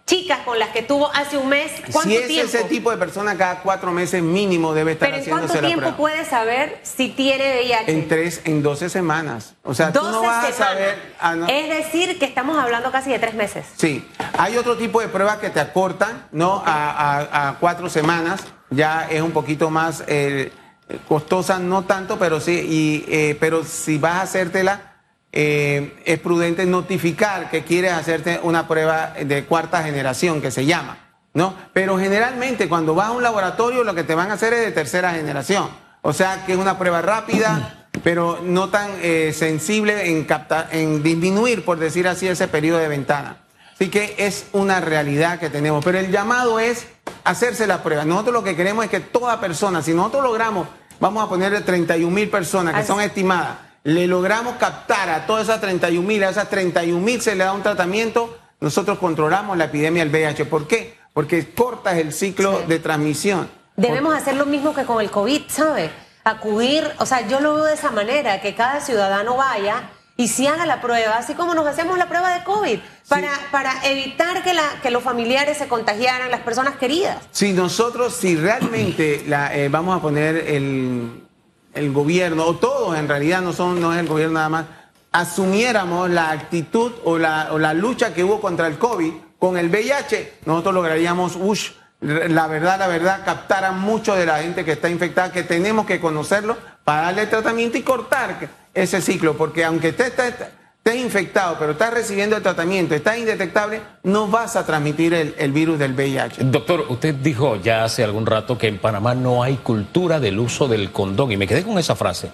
chicas 0.10 0.40
con 0.40 0.58
las 0.58 0.70
que 0.70 0.82
tuvo 0.82 1.12
hace 1.14 1.38
un 1.38 1.48
mes, 1.50 1.72
¿cuánto 1.92 2.10
Si 2.10 2.18
es 2.18 2.28
tiempo? 2.28 2.48
ese 2.58 2.64
tipo 2.64 2.90
de 2.90 2.98
persona, 2.98 3.38
cada 3.38 3.60
cuatro 3.62 3.92
meses 3.92 4.24
mínimo 4.24 4.74
debe 4.74 4.94
estar 4.94 5.08
Pero 5.12 5.22
¿en 5.24 5.30
cuánto 5.30 5.60
tiempo 5.60 5.92
puede 5.96 6.26
saber 6.26 6.80
si 6.82 7.10
tiene 7.10 7.60
VIH? 7.62 7.92
En 7.92 8.08
tres, 8.08 8.42
en 8.46 8.64
12 8.64 8.90
semanas. 8.90 9.54
O 9.64 9.76
sea, 9.76 9.92
tú 9.94 10.00
12 10.00 10.12
no 10.12 10.22
vas 10.24 10.46
a 10.46 10.52
semanas. 10.52 10.56
saber... 10.58 11.14
ah, 11.20 11.36
no. 11.36 11.48
Es 11.48 11.70
decir, 11.70 12.18
que 12.18 12.26
estamos 12.26 12.58
hablando 12.58 12.92
casi 12.92 13.12
de 13.12 13.20
tres 13.20 13.36
meses. 13.36 13.68
Sí, 13.78 14.04
hay 14.36 14.58
otro 14.58 14.76
tipo 14.78 15.00
de 15.00 15.10
pruebas 15.10 15.38
que 15.38 15.52
te 15.52 15.60
acortan, 15.60 16.26
¿no? 16.32 16.64
A, 16.66 17.20
a- 17.20 17.50
a 17.50 17.60
cuatro 17.60 17.88
semanas, 17.88 18.42
ya 18.72 19.08
es 19.12 19.22
un 19.22 19.32
poquito 19.32 19.70
más 19.70 20.04
eh, 20.08 20.52
costosa, 21.08 21.60
no 21.60 21.84
tanto, 21.84 22.18
pero 22.18 22.40
sí, 22.42 22.54
y, 22.68 23.06
eh, 23.14 23.38
pero 23.40 23.64
si 23.64 24.00
vas 24.00 24.16
a 24.16 24.22
hacértela, 24.24 24.89
eh, 25.32 26.02
es 26.06 26.20
prudente 26.20 26.66
notificar 26.66 27.50
que 27.50 27.64
quieres 27.64 27.94
hacerte 27.94 28.40
una 28.44 28.68
prueba 28.68 29.14
de 29.24 29.46
cuarta 29.46 29.84
generación, 29.84 30.42
que 30.42 30.52
se 30.52 30.66
llama, 30.66 30.98
¿no? 31.34 31.54
Pero 31.74 31.98
generalmente 32.00 32.68
cuando 32.68 32.96
vas 32.96 33.08
a 33.08 33.12
un 33.12 33.24
laboratorio 33.24 33.84
lo 33.84 33.96
que 33.96 34.04
te 34.04 34.16
van 34.16 34.32
a 34.32 34.36
hacer 34.36 34.54
es 34.54 34.66
de 34.66 34.72
tercera 34.72 35.12
generación, 35.12 35.70
o 36.02 36.14
sea 36.14 36.46
que 36.46 36.54
es 36.54 36.58
una 36.58 36.78
prueba 36.80 37.02
rápida, 37.02 37.88
pero 38.04 38.40
no 38.44 38.70
tan 38.70 38.90
eh, 39.02 39.34
sensible 39.36 40.10
en, 40.10 40.26
captar, 40.26 40.70
en 40.72 41.04
disminuir, 41.04 41.66
por 41.66 41.80
decir 41.80 42.08
así, 42.08 42.28
ese 42.28 42.48
periodo 42.48 42.80
de 42.80 42.88
ventana. 42.88 43.38
Así 43.74 43.90
que 43.90 44.16
es 44.18 44.48
una 44.52 44.82
realidad 44.82 45.40
que 45.40 45.50
tenemos. 45.50 45.84
Pero 45.86 46.00
el 46.00 46.12
llamado 46.12 46.60
es 46.60 46.88
hacerse 47.24 47.66
la 47.66 47.82
prueba. 47.82 48.04
Nosotros 48.04 48.34
lo 48.34 48.44
que 48.44 48.56
queremos 48.56 48.84
es 48.84 48.92
que 48.92 49.00
toda 49.00 49.40
persona, 49.40 49.82
si 49.82 49.94
nosotros 49.94 50.24
logramos, 50.24 50.68
vamos 51.00 51.24
a 51.24 51.30
poner 51.30 51.64
31 51.64 52.14
mil 52.14 52.30
personas 52.30 52.74
que 52.74 52.82
Así. 52.82 52.88
son 52.88 53.02
estimadas, 53.02 53.58
le 53.84 54.08
logramos 54.08 54.56
captar 54.56 55.10
a 55.10 55.26
todas 55.26 55.44
esas 55.44 55.62
31 55.62 56.06
mil, 56.08 56.24
a 56.24 56.30
esas 56.30 56.50
31 56.50 57.00
mil 57.00 57.22
se 57.22 57.36
le 57.36 57.44
da 57.44 57.54
un 57.54 57.64
tratamiento, 57.64 58.38
nosotros 58.60 59.00
controlamos 59.00 59.58
la 59.58 59.66
epidemia 59.66 60.04
del 60.04 60.12
VIH. 60.12 60.46
¿Por 60.46 60.68
qué? 60.68 60.98
Porque 61.14 61.54
cortas 61.54 61.98
el 61.98 62.14
ciclo 62.14 62.60
Sí. 62.60 62.66
de 62.68 62.80
transmisión. 62.80 63.50
Debemos 63.78 64.14
hacer 64.14 64.36
lo 64.36 64.46
mismo 64.46 64.74
que 64.74 64.84
con 64.84 65.02
el 65.02 65.10
COVID, 65.10 65.44
¿sabe? 65.48 65.90
Acudir, 66.26 66.84
o 67.00 67.06
sea, 67.06 67.28
yo 67.28 67.40
lo 67.40 67.56
veo 67.56 67.64
de 67.66 67.74
esa 67.74 67.92
manera, 67.92 68.42
que 68.42 68.54
cada 68.54 68.82
ciudadano 68.82 69.38
vaya 69.38 69.90
y 70.18 70.28
se 70.28 70.50
haga 70.50 70.66
la 70.66 70.82
prueba, 70.82 71.16
así 71.18 71.34
como 71.34 71.56
nos 71.56 71.66
hacemos 71.66 71.98
la 71.98 72.10
prueba 72.10 72.38
de 72.38 72.44
COVID, 72.44 72.80
para, 73.08 73.30
para 73.52 73.72
evitar 73.86 74.44
que, 74.44 74.54
la, 74.54 74.64
que 74.84 74.92
los 74.92 75.02
familiares 75.02 75.58
se 75.58 75.70
contagiaran, 75.70 76.30
las 76.30 76.42
personas 76.42 76.76
queridas. 76.76 77.18
Si 77.32 77.54
nosotros, 77.54 78.14
si 78.16 78.36
realmente 78.36 79.24
la, 79.28 79.56
eh, 79.56 79.70
vamos 79.70 79.98
a 79.98 80.02
poner 80.02 80.36
el, 80.36 81.24
el 81.74 81.92
gobierno, 81.92 82.46
o 82.46 82.56
todos 82.56 82.98
en 82.98 83.08
realidad, 83.08 83.42
no, 83.42 83.54
son, 83.54 83.80
no 83.82 83.94
es 83.94 84.00
el 84.00 84.08
gobierno 84.08 84.36
nada 84.36 84.50
más, 84.50 84.66
asumiéramos 85.12 86.10
la 86.10 86.32
actitud 86.32 86.92
o 87.04 87.18
la, 87.18 87.50
o 87.52 87.60
la 87.60 87.74
lucha 87.74 88.14
que 88.14 88.24
hubo 88.24 88.40
contra 88.42 88.68
el 88.68 88.78
COVID 88.78 89.12
con 89.38 89.58
el 89.58 89.70
VIH, 89.70 90.40
nosotros 90.46 90.74
lograríamos, 90.74 91.38
ush, 91.40 91.72
la 92.02 92.48
verdad, 92.48 92.80
la 92.80 92.88
verdad, 92.88 93.22
captar 93.26 93.66
a 93.66 93.72
mucho 93.72 94.16
de 94.16 94.26
la 94.26 94.40
gente 94.40 94.64
que 94.66 94.74
está 94.74 94.90
infectada, 94.90 95.32
que 95.32 95.44
tenemos 95.44 95.86
que 95.86 96.00
conocerlo 96.00 96.58
para 96.84 97.04
darle 97.04 97.28
tratamiento 97.28 97.78
y 97.78 97.82
cortar 97.84 98.50
ese 98.74 99.02
ciclo, 99.02 99.36
porque 99.38 99.64
aunque 99.66 99.96
estés- 99.96 100.48
estés 100.84 101.04
infectado, 101.04 101.58
pero 101.60 101.74
estás 101.74 101.94
recibiendo 101.94 102.36
el 102.38 102.42
tratamiento, 102.42 102.96
estás 102.96 103.18
indetectable, 103.18 103.82
no 104.04 104.28
vas 104.28 104.56
a 104.56 104.66
transmitir 104.66 105.14
el, 105.14 105.36
el 105.38 105.52
virus 105.52 105.78
del 105.78 105.94
VIH. 105.94 106.44
Doctor, 106.46 106.86
usted 106.90 107.14
dijo 107.16 107.58
ya 107.58 107.84
hace 107.84 108.04
algún 108.04 108.26
rato 108.26 108.58
que 108.58 108.68
en 108.68 108.78
Panamá 108.80 109.14
no 109.14 109.44
hay 109.44 109.56
cultura 109.58 110.20
del 110.20 110.40
uso 110.40 110.68
del 110.68 110.92
condón 110.92 111.32
y 111.32 111.38
me 111.38 111.48
quedé 111.48 111.64
con 111.64 111.78
esa 111.78 111.96
frase, 111.96 112.32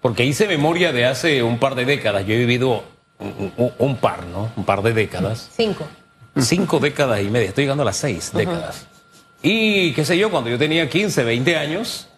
porque 0.00 0.24
hice 0.24 0.48
memoria 0.48 0.92
de 0.92 1.04
hace 1.06 1.42
un 1.42 1.58
par 1.58 1.74
de 1.74 1.84
décadas, 1.84 2.26
yo 2.26 2.34
he 2.34 2.38
vivido 2.38 2.82
un, 3.18 3.52
un- 3.56 3.72
un 3.78 3.96
par, 3.96 4.24
¿no? 4.26 4.50
Un 4.56 4.64
par 4.64 4.82
de 4.82 4.92
décadas, 4.92 5.50
Cinco. 5.54 5.86
cinco 6.40 6.78
décadas 6.80 7.20
y 7.20 7.24
media, 7.30 7.48
estoy 7.48 7.64
llegando 7.64 7.82
a 7.82 7.86
las 7.86 7.96
seis 7.96 8.30
décadas. 8.32 8.86
Y 9.42 9.92
qué 9.92 10.04
sé 10.06 10.16
yo, 10.16 10.30
cuando 10.30 10.48
yo 10.50 10.58
tenía 10.58 10.88
15, 10.88 11.22
20 11.22 11.56
años, 11.58 12.08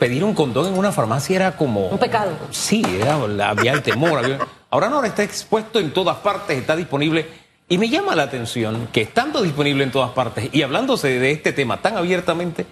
pedir 0.00 0.24
un 0.24 0.34
condón 0.34 0.66
en 0.66 0.76
una 0.76 0.90
farmacia 0.90 1.36
era 1.36 1.56
como... 1.56 1.86
Un 1.88 1.98
pecado. 1.98 2.32
Sí, 2.50 2.82
era, 3.00 3.14
había 3.48 3.72
el 3.72 3.82
temor. 3.82 4.18
había- 4.18 4.38
Ahora 4.70 4.88
no, 4.88 5.02
está 5.02 5.22
expuesto 5.22 5.78
en 5.78 5.92
todas 5.92 6.16
partes, 6.18 6.58
está 6.58 6.76
disponible. 6.76 7.26
Y 7.68 7.78
me 7.78 7.88
llama 7.88 8.14
la 8.14 8.24
atención 8.24 8.88
que 8.92 9.02
estando 9.02 9.42
disponible 9.42 9.84
en 9.84 9.90
todas 9.90 10.10
partes 10.10 10.48
y 10.52 10.62
hablándose 10.62 11.18
de 11.18 11.30
este 11.32 11.52
tema 11.52 11.80
tan 11.82 11.96
abiertamente, 11.96 12.66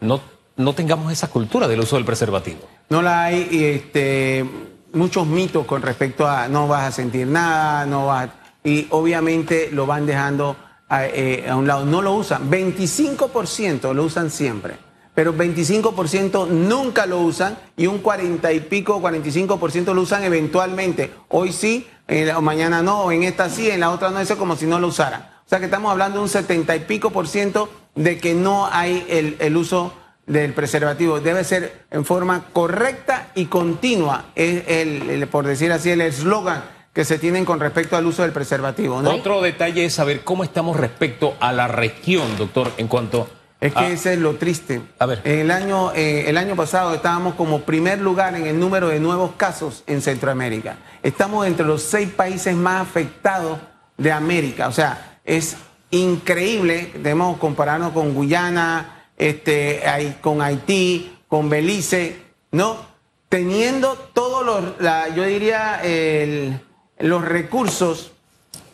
no, 0.00 0.20
no 0.56 0.72
tengamos 0.74 1.12
esa 1.12 1.28
cultura 1.28 1.68
del 1.68 1.80
uso 1.80 1.96
del 1.96 2.04
preservativo. 2.04 2.60
No 2.88 3.00
la 3.02 3.24
hay 3.24 3.48
este, 3.64 4.44
muchos 4.92 5.26
mitos 5.26 5.66
con 5.66 5.82
respecto 5.82 6.26
a 6.28 6.48
no 6.48 6.66
vas 6.66 6.84
a 6.88 6.92
sentir 6.92 7.26
nada, 7.26 7.86
no 7.86 8.06
vas 8.06 8.28
a- 8.28 8.34
y 8.64 8.86
obviamente 8.90 9.70
lo 9.72 9.86
van 9.86 10.04
dejando 10.06 10.56
a, 10.88 11.06
eh, 11.06 11.46
a 11.48 11.56
un 11.56 11.66
lado. 11.68 11.84
No 11.84 12.02
lo 12.02 12.12
usan. 12.14 12.50
25% 12.50 13.94
lo 13.94 14.04
usan 14.04 14.30
siempre, 14.30 14.74
pero 15.20 15.36
25% 15.36 16.48
nunca 16.48 17.04
lo 17.04 17.18
usan 17.18 17.58
y 17.76 17.86
un 17.86 17.98
40 17.98 18.54
y 18.54 18.60
pico, 18.60 19.02
45% 19.02 19.92
lo 19.92 20.00
usan 20.00 20.24
eventualmente. 20.24 21.10
Hoy 21.28 21.52
sí, 21.52 21.86
o 22.34 22.40
mañana 22.40 22.82
no, 22.82 23.02
o 23.02 23.12
en 23.12 23.24
esta 23.24 23.50
sí, 23.50 23.68
en 23.68 23.80
la 23.80 23.90
otra 23.90 24.08
no, 24.08 24.18
eso 24.18 24.32
es 24.32 24.38
como 24.38 24.56
si 24.56 24.64
no 24.64 24.80
lo 24.80 24.86
usaran. 24.86 25.28
O 25.44 25.48
sea 25.50 25.58
que 25.58 25.66
estamos 25.66 25.92
hablando 25.92 26.16
de 26.16 26.22
un 26.22 26.30
70 26.30 26.74
y 26.74 26.80
pico 26.80 27.10
por 27.10 27.28
ciento 27.28 27.68
de 27.94 28.16
que 28.16 28.32
no 28.32 28.66
hay 28.72 29.36
el, 29.38 29.56
uso 29.58 29.92
del 30.26 30.54
preservativo. 30.54 31.20
Debe 31.20 31.44
ser 31.44 31.84
en 31.90 32.06
forma 32.06 32.46
correcta 32.54 33.28
y 33.34 33.44
continua, 33.44 34.24
es 34.36 34.62
el, 34.68 35.28
por 35.28 35.46
decir 35.46 35.70
así, 35.70 35.90
el 35.90 36.00
eslogan 36.00 36.64
que 36.94 37.04
se 37.04 37.18
tienen 37.18 37.44
con 37.44 37.60
respecto 37.60 37.94
al 37.94 38.06
uso 38.06 38.22
del 38.22 38.32
preservativo. 38.32 38.96
Otro 38.96 39.42
detalle 39.42 39.84
es 39.84 39.92
saber 39.92 40.24
cómo 40.24 40.44
estamos 40.44 40.78
respecto 40.78 41.34
a 41.40 41.52
la 41.52 41.68
región, 41.68 42.38
doctor, 42.38 42.72
en 42.78 42.88
cuanto... 42.88 43.28
Es 43.60 43.74
que 43.74 43.78
a- 43.80 43.88
ese 43.88 44.14
es 44.14 44.18
lo 44.18 44.36
triste. 44.36 44.80
A 44.98 45.06
ver. 45.06 45.20
El 45.24 45.50
año, 45.50 45.92
eh, 45.94 46.24
el 46.28 46.36
año 46.38 46.56
pasado 46.56 46.94
estábamos 46.94 47.34
como 47.34 47.60
primer 47.62 48.00
lugar 48.00 48.34
en 48.34 48.46
el 48.46 48.58
número 48.58 48.88
de 48.88 49.00
nuevos 49.00 49.32
casos 49.36 49.84
en 49.86 50.00
Centroamérica. 50.00 50.78
Estamos 51.02 51.46
entre 51.46 51.66
los 51.66 51.82
seis 51.82 52.08
países 52.08 52.54
más 52.56 52.80
afectados 52.80 53.58
de 53.98 54.12
América. 54.12 54.68
O 54.68 54.72
sea, 54.72 55.18
es 55.24 55.56
increíble. 55.90 56.92
Debemos 56.94 57.38
compararnos 57.38 57.92
con 57.92 58.14
Guyana, 58.14 59.04
este, 59.18 59.82
con 60.22 60.40
Haití, 60.40 61.18
con 61.28 61.50
Belice, 61.50 62.16
¿no? 62.52 62.78
Teniendo 63.28 63.92
todos 64.14 64.44
los, 64.44 64.80
la- 64.80 65.08
yo 65.14 65.22
diría, 65.24 65.80
el- 65.84 66.58
los 66.98 67.22
recursos 67.24 68.12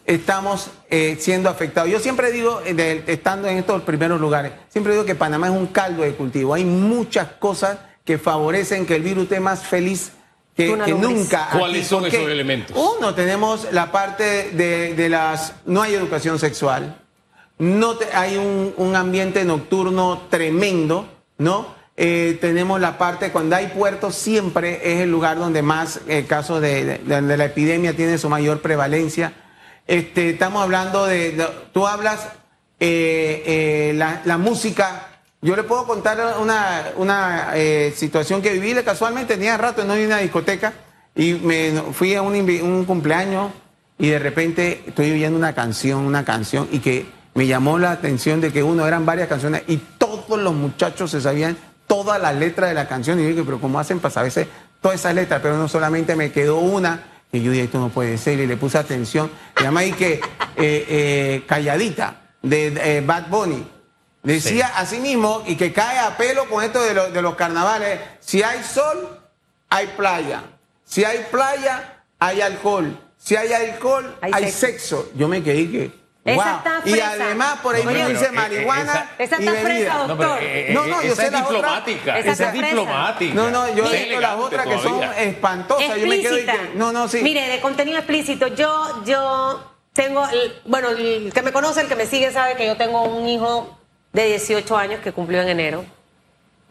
estamos 0.07 0.71
eh, 0.91 1.17
siendo 1.21 1.49
afectados. 1.51 1.91
Yo 1.91 1.99
siempre 1.99 2.31
digo, 2.33 2.61
eh, 2.65 2.75
de- 2.75 3.05
estando 3.07 3.49
en 3.49 3.59
estos 3.59 3.83
primeros 3.83 4.21
lugares, 4.21 4.53
siempre 4.69 4.93
digo 4.93 5.05
que 5.05 5.15
Panamá 5.15 5.49
es 5.49 5.53
un 5.53 5.67
caldo 5.67 6.03
de 6.03 6.13
cultivo. 6.15 6.55
Hay 6.55 6.65
muchas 6.65 7.29
cosas 7.39 7.79
que 8.05 8.19
favorecen 8.19 8.87
que 8.87 8.95
el 8.97 9.03
virus 9.03 9.25
esté 9.25 9.41
más 9.41 9.65
feliz 9.65 10.13
que, 10.57 10.79
que 10.85 10.95
nunca. 10.95 11.49
¿Cuáles 11.59 11.87
son 11.87 12.07
esos 12.07 12.29
elementos? 12.31 12.77
Uno, 12.77 13.15
tenemos 13.15 13.67
la 13.73 13.91
parte 13.93 14.51
de, 14.53 14.95
de 14.95 15.09
las... 15.09 15.55
No 15.67 15.83
hay 15.83 15.95
educación 15.95 16.39
sexual. 16.39 16.99
No 17.59 17.97
te- 17.97 18.15
hay 18.15 18.37
un, 18.37 18.73
un 18.77 18.95
ambiente 18.97 19.45
nocturno 19.45 20.23
tremendo, 20.31 21.09
¿no? 21.39 21.75
Eh, 21.99 22.37
tenemos 22.41 22.79
la 22.81 22.99
parte, 22.99 23.33
cuando 23.33 23.57
hay 23.57 23.69
puertos, 23.69 24.15
siempre 24.15 24.81
es 24.93 25.01
el 25.01 25.11
lugar 25.11 25.39
donde 25.39 25.63
más 25.63 26.01
eh, 26.09 26.27
casos 26.29 26.61
de, 26.61 26.85
de- 26.85 26.99
donde 26.99 27.37
la 27.39 27.47
epidemia 27.47 27.97
tiene 27.97 28.19
su 28.19 28.29
mayor 28.29 28.61
prevalencia. 28.61 29.33
Este, 29.87 30.31
estamos 30.31 30.63
hablando 30.63 31.07
de, 31.07 31.33
de- 31.33 31.49
tú 31.73 31.87
hablas 31.87 32.27
eh, 32.81 33.43
eh, 33.47 33.93
la, 34.25 34.39
música. 34.39 35.07
Yo 35.43 35.55
le 35.55 35.63
puedo 35.63 35.87
contar 35.87 36.19
una, 36.41 36.87
una 36.97 37.51
eh, 37.55 37.93
situación 37.97 38.43
que 38.43 38.53
viví 38.53 38.75
casualmente, 38.83 39.35
tenía 39.35 39.57
rato 39.57 39.83
a 39.83 39.85
una 39.85 40.19
discoteca 40.19 40.73
y 41.15 41.35
me 41.35 41.71
fui 41.93 42.15
a 42.15 42.23
un, 42.23 42.35
un 42.35 42.85
cumpleaños 42.85 43.53
y 43.99 44.09
de 44.09 44.19
repente 44.19 44.83
estoy 44.87 45.13
oyendo 45.13 45.39
una 45.39 45.55
canción, 45.55 46.01
una 46.01 46.25
canción 46.25 46.69
y 46.73 46.81
que 46.81 47.07
me 47.35 47.47
llamó 47.47 47.79
la 47.79 47.93
atención 47.93 48.41
de 48.41 48.53
que 48.53 48.63
uno 48.63 48.87
eran 48.87 49.07
varias 49.07 49.29
canciones 49.29 49.63
y 49.69 49.77
todos 49.99 50.39
los 50.41 50.55
muchachos 50.55 51.11
se 51.13 51.21
sabían 51.21 51.57
toda 51.87 52.19
la 52.19 52.33
letra 52.33 52.67
de 52.67 52.75
la 52.75 52.89
canción 52.89 53.21
y 53.21 53.23
yo 53.23 53.29
dije, 53.29 53.43
pero 53.45 53.61
¿cómo 53.61 53.79
hacen 53.79 54.01
para 54.01 54.13
saberse 54.13 54.49
todas 54.81 54.99
esas 54.99 55.15
letras? 55.15 55.41
Pero 55.43 55.57
no 55.57 55.69
solamente 55.69 56.17
me 56.17 56.33
quedó 56.33 56.59
una 56.59 57.16
que 57.31 57.43
yo 57.43 57.51
dije, 57.51 57.65
esto 57.65 57.79
no 57.79 57.89
puede 57.91 58.17
ser 58.19 58.39
y 58.41 58.47
le 58.47 58.57
puse 58.57 58.79
atención. 58.79 59.31
Se 59.57 59.65
llama 59.65 59.81
ahí 59.81 59.93
que 59.93 60.15
eh, 60.15 60.21
eh, 60.57 61.45
Calladita 61.47 62.23
de 62.43 62.69
eh, 62.69 63.01
Bad 63.05 63.29
Bunny. 63.29 63.67
Decía 64.23 64.73
así 64.77 64.99
mismo 64.99 65.45
y 65.47 65.55
que 65.57 65.73
cae 65.73 65.99
a 66.01 66.17
pelo 66.17 66.49
con 66.49 66.65
esto 66.65 66.83
de, 66.83 66.95
lo- 66.95 67.11
de 67.11 67.23
los 67.23 67.37
carnavales. 67.37 68.01
Si 68.21 68.43
hay 68.43 68.63
sol, 68.65 69.21
hay 69.69 69.87
playa. 69.97 70.43
Si 70.85 71.05
hay 71.05 71.25
playa, 71.31 72.03
hay 72.19 72.41
alcohol. 72.41 72.99
Si 73.19 73.37
hay 73.37 73.53
alcohol, 73.53 74.17
Hay 74.21 74.33
hay, 74.35 74.45
sexo. 74.51 74.67
sexo. 75.03 75.13
Yo 75.17 75.29
me 75.29 75.43
quedé 75.43 75.71
que. 75.71 76.06
Esa 76.27 76.35
wow. 76.45 76.57
está 76.57 76.81
Y 76.85 76.91
fresa. 76.91 77.11
además 77.13 77.59
por 77.63 77.75
ahí 77.77 77.83
dice 78.13 78.27
eh, 78.27 78.33
marihuana 78.33 79.11
eh, 79.19 79.25
esa 79.25 79.41
y 79.41 79.47
está 79.47 79.61
fresa, 79.61 79.95
doctor. 79.99 80.27
No, 80.27 80.37
eh, 80.41 80.71
No, 80.75 80.87
no, 80.87 81.03
yo 81.03 81.13
esa 81.13 81.23
sé 81.23 81.27
es 81.29 81.33
diplomática. 81.33 82.19
Esa 82.19 82.31
Esa, 82.33 82.47
es 82.49 82.53
diplomática. 82.53 83.35
No, 83.35 83.51
no, 83.51 83.75
yo 83.75 83.85
Esa 83.85 83.97
he 83.97 84.05
visto 84.05 84.21
las 84.21 84.35
otras 84.37 84.67
que 84.67 84.79
son 84.81 85.03
espantosas. 85.19 85.97
Yo 86.01 86.07
me 86.07 86.21
quedo 86.21 86.39
y 86.39 86.45
que. 86.45 86.71
No, 86.75 86.93
no, 86.93 87.07
sí. 87.09 87.21
Mire, 87.23 87.49
de 87.49 87.61
contenido 87.61 87.99
explícito. 87.99 88.49
Yo, 88.49 89.05
yo 89.05 89.73
tengo, 89.93 90.27
el- 90.29 90.55
bueno, 90.67 90.89
el 90.91 91.33
que 91.33 91.43
me 91.43 91.53
conoce, 91.53 91.81
el 91.81 91.89
que 91.89 91.97
me 91.97 92.07
sigue 92.07 92.31
sabe 92.33 92.57
que 92.57 92.67
yo 92.67 92.77
tengo 92.77 93.03
un 93.05 93.29
hijo 93.29 93.79
de 94.13 94.27
18 94.27 94.77
años 94.77 95.01
que 95.03 95.13
cumplió 95.13 95.43
en 95.43 95.49
enero, 95.49 95.85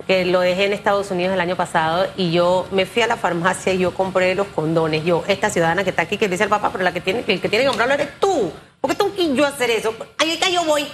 que 0.06 0.26
lo 0.26 0.42
dejé 0.42 0.66
en 0.66 0.74
Estados 0.74 1.10
Unidos 1.12 1.34
el 1.34 1.40
año 1.40 1.56
pasado 1.56 2.06
y 2.18 2.32
yo 2.32 2.68
me 2.72 2.86
fui 2.86 3.02
a 3.02 3.08
la 3.08 3.16
farmacia 3.16 3.72
y 3.74 3.78
yo 3.80 3.94
compré 3.94 4.36
los 4.36 4.48
condones. 4.48 5.06
Yo, 5.06 5.24
esta 5.28 5.50
ciudadana 5.50 5.84
que 5.86 5.92
está 5.92 6.02
aquí, 6.02 6.18
que 6.18 6.28
dice 6.28 6.44
al 6.44 6.50
papá, 6.50 6.70
pero 6.72 6.84
la 6.84 6.92
que 6.94 7.00
tiene, 7.02 7.24
el 7.26 7.40
que 7.40 7.48
tiene 7.50 7.64
que 7.64 7.68
comprarlo 7.70 7.94
eres 7.96 8.20
tú. 8.20 8.52
¿Por 8.86 8.92
qué 8.92 9.04
tengo 9.04 9.16
que 9.16 9.34
yo 9.34 9.48
hacer 9.48 9.72
eso? 9.72 9.90
Acá 9.90 10.48
yo 10.52 10.64
voy. 10.64 10.88